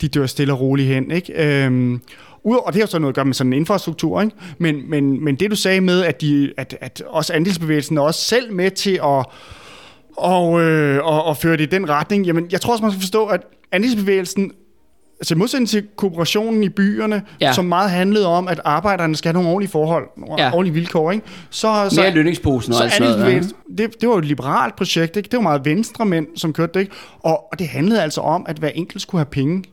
[0.00, 1.66] de dør stille og roligt hen, ikke?
[2.46, 4.36] Øhm, og det har så noget at gøre med sådan en infrastruktur, ikke?
[4.58, 8.20] Men, men, men det du sagde med, at, de, at, at også andelsbevægelsen er også
[8.20, 9.24] selv med til at
[10.16, 13.00] og, øh, og, og føre det i den retning, jamen jeg tror også, man skal
[13.00, 13.40] forstå, at
[13.72, 14.52] andelsbevægelsen
[15.22, 17.52] Altså i modsætning til kooperationen i byerne, ja.
[17.52, 20.52] som meget handlede om, at arbejderne skal have nogle ordentlige forhold, nogle ja.
[20.52, 21.26] ordentlige vilkår, ikke?
[21.50, 23.34] Så, så, Mere lønningsposen og alt sådan noget.
[23.34, 23.82] Ja.
[23.82, 25.28] Det, det var et liberalt projekt, ikke?
[25.28, 26.92] Det var meget venstre mænd, som kørte det, ikke?
[27.22, 29.64] Og, og det handlede altså om, at hver enkelt skulle have penge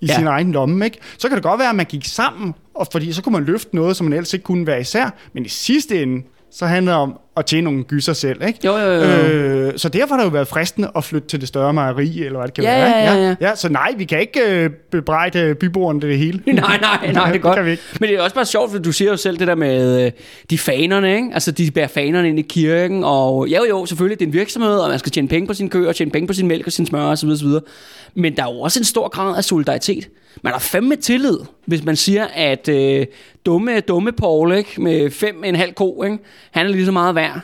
[0.00, 0.14] i ja.
[0.14, 0.84] sin egen lomme.
[0.84, 0.98] Ikke?
[1.18, 3.76] Så kan det godt være, at man gik sammen, og fordi så kunne man løfte
[3.76, 5.10] noget, som man ellers ikke kunne være især.
[5.32, 8.46] Men i sidste ende, så handler det om at tjene nogle gyser selv.
[8.46, 8.58] Ikke?
[8.64, 9.02] Jo, jo, jo.
[9.02, 12.38] Øh, så derfor har det jo været fristende at flytte til det større mejeri, eller
[12.38, 12.88] hvad det kan ja, være.
[12.88, 13.34] Ja, ja, ja.
[13.40, 16.42] ja, så nej, vi kan ikke øh, bebrejde byboerne det hele.
[16.46, 17.58] nej, nej, nej, det er godt.
[17.58, 17.82] Det ikke.
[18.00, 20.12] Men det er også bare sjovt, for du siger jo selv det der med øh,
[20.50, 21.28] de fanerne, ikke?
[21.32, 24.78] Altså, de bærer fanerne ind i kirken, og jo, jo, selvfølgelig, det er en virksomhed,
[24.78, 26.86] og man skal tjene penge på sin køer, tjene penge på sin mælk og sin
[26.86, 27.28] smør osv.
[27.28, 27.48] osv.
[28.14, 30.08] Men der er jo også en stor grad af solidaritet.
[30.42, 33.06] Man har fandme tillid, hvis man siger, at øh,
[33.46, 36.18] dumme, dumme Paul, ikke, med fem en halv ko, ikke,
[36.50, 37.40] han er lige så meget værd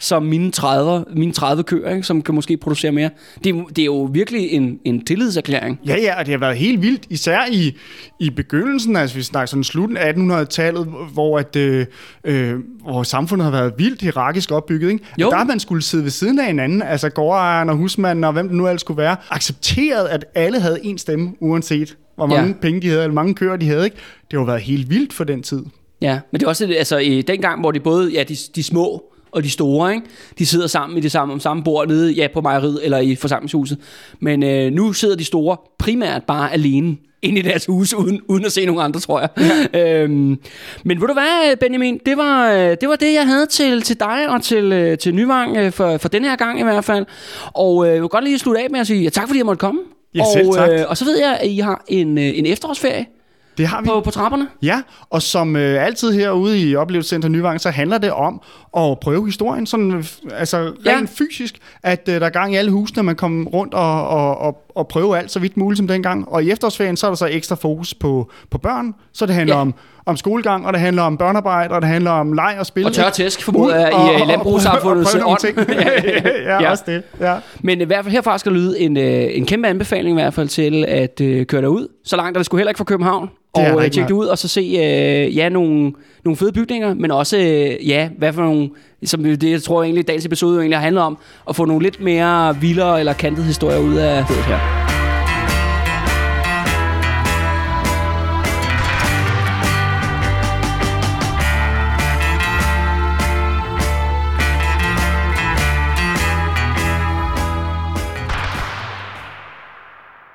[0.00, 3.10] som mine 30, mine 30 køer, ikke, som kan måske producere mere.
[3.44, 5.80] Det, det er jo virkelig en, en tillidserklæring.
[5.86, 7.76] Ja, ja, og det har været helt vildt, især i,
[8.20, 11.86] i begyndelsen, altså vi snakker sådan slutten af 1800-tallet, hvor, at, øh,
[12.24, 14.90] øh, hvor samfundet har været vildt hierarkisk opbygget.
[14.90, 15.04] Ikke?
[15.18, 15.30] Jo.
[15.30, 18.48] Der har man skulle sidde ved siden af hinanden, altså gårdejeren og husmanden og hvem
[18.48, 22.54] det nu ellers skulle være, accepteret, at alle havde en stemme, uanset hvor mange ja.
[22.60, 23.84] penge de havde, eller mange køer de havde.
[23.84, 23.96] Ikke?
[24.30, 25.62] Det har været helt vildt for den tid.
[26.00, 28.62] Ja, men det er også altså, i den gang, hvor de både ja, de, de
[28.62, 30.06] små og de store, ikke?
[30.38, 33.14] de sidder sammen i det samme, om samme bord nede ja, på mejeriet eller i
[33.14, 33.78] forsamlingshuset.
[34.20, 38.44] Men øh, nu sidder de store primært bare alene inde i deres hus, uden, uden
[38.44, 39.28] at se nogen andre, tror jeg.
[39.74, 40.02] Ja.
[40.02, 40.38] øhm,
[40.84, 44.28] men ved du hvad, Benjamin, det var, det var det, jeg havde til, til dig
[44.28, 47.06] og til, øh, til Nyvang øh, for, for den her gang i hvert fald.
[47.54, 49.46] Og øh, jeg vil godt lige slutte af med at sige ja, tak, fordi jeg
[49.46, 49.80] måtte komme.
[50.14, 50.70] Ja, selv og, tak.
[50.70, 53.06] Øh, og så ved jeg, at I har en, øh, en efterårsferie.
[53.58, 53.86] Det har vi.
[53.86, 54.48] På, på trapperne?
[54.62, 58.42] Ja, og som øh, altid herude i Oplevelsescenter Nyvang, så handler det om
[58.76, 61.24] at prøve historien, sådan, øh, altså rent ja.
[61.24, 64.66] fysisk, at øh, der er gang i alle husene, man kommer rundt og, og, og,
[64.74, 66.28] og prøve alt så vidt muligt som dengang.
[66.28, 69.54] Og i efterårsferien, så er der så ekstra fokus på, på børn, så det handler
[69.54, 69.60] ja.
[69.60, 69.74] om
[70.10, 72.86] om skolegang, og det handler om børnearbejde, og det handler om leg og spil.
[72.86, 75.44] Og tør tæsk, formoder jeg, i, i landbrugssamfundets ånd.
[76.44, 77.02] ja, ja, også det.
[77.20, 77.34] Ja.
[77.60, 80.48] Men i hvert fald herfra skal lyde en, øh, en kæmpe anbefaling i hvert fald
[80.48, 81.88] til at øh, køre derud.
[82.04, 83.30] Så langt er det skulle heller ikke fra København.
[83.56, 85.92] Det og øh, tjekke det ud, og så se øh, ja, nogle,
[86.24, 88.70] nogle fede bygninger, men også, øh, ja, hvad for nogle,
[89.04, 92.00] som det jeg tror egentlig, dagens episode egentlig har handlet om, at få nogle lidt
[92.00, 94.89] mere vildere eller kantede historier ud af det her.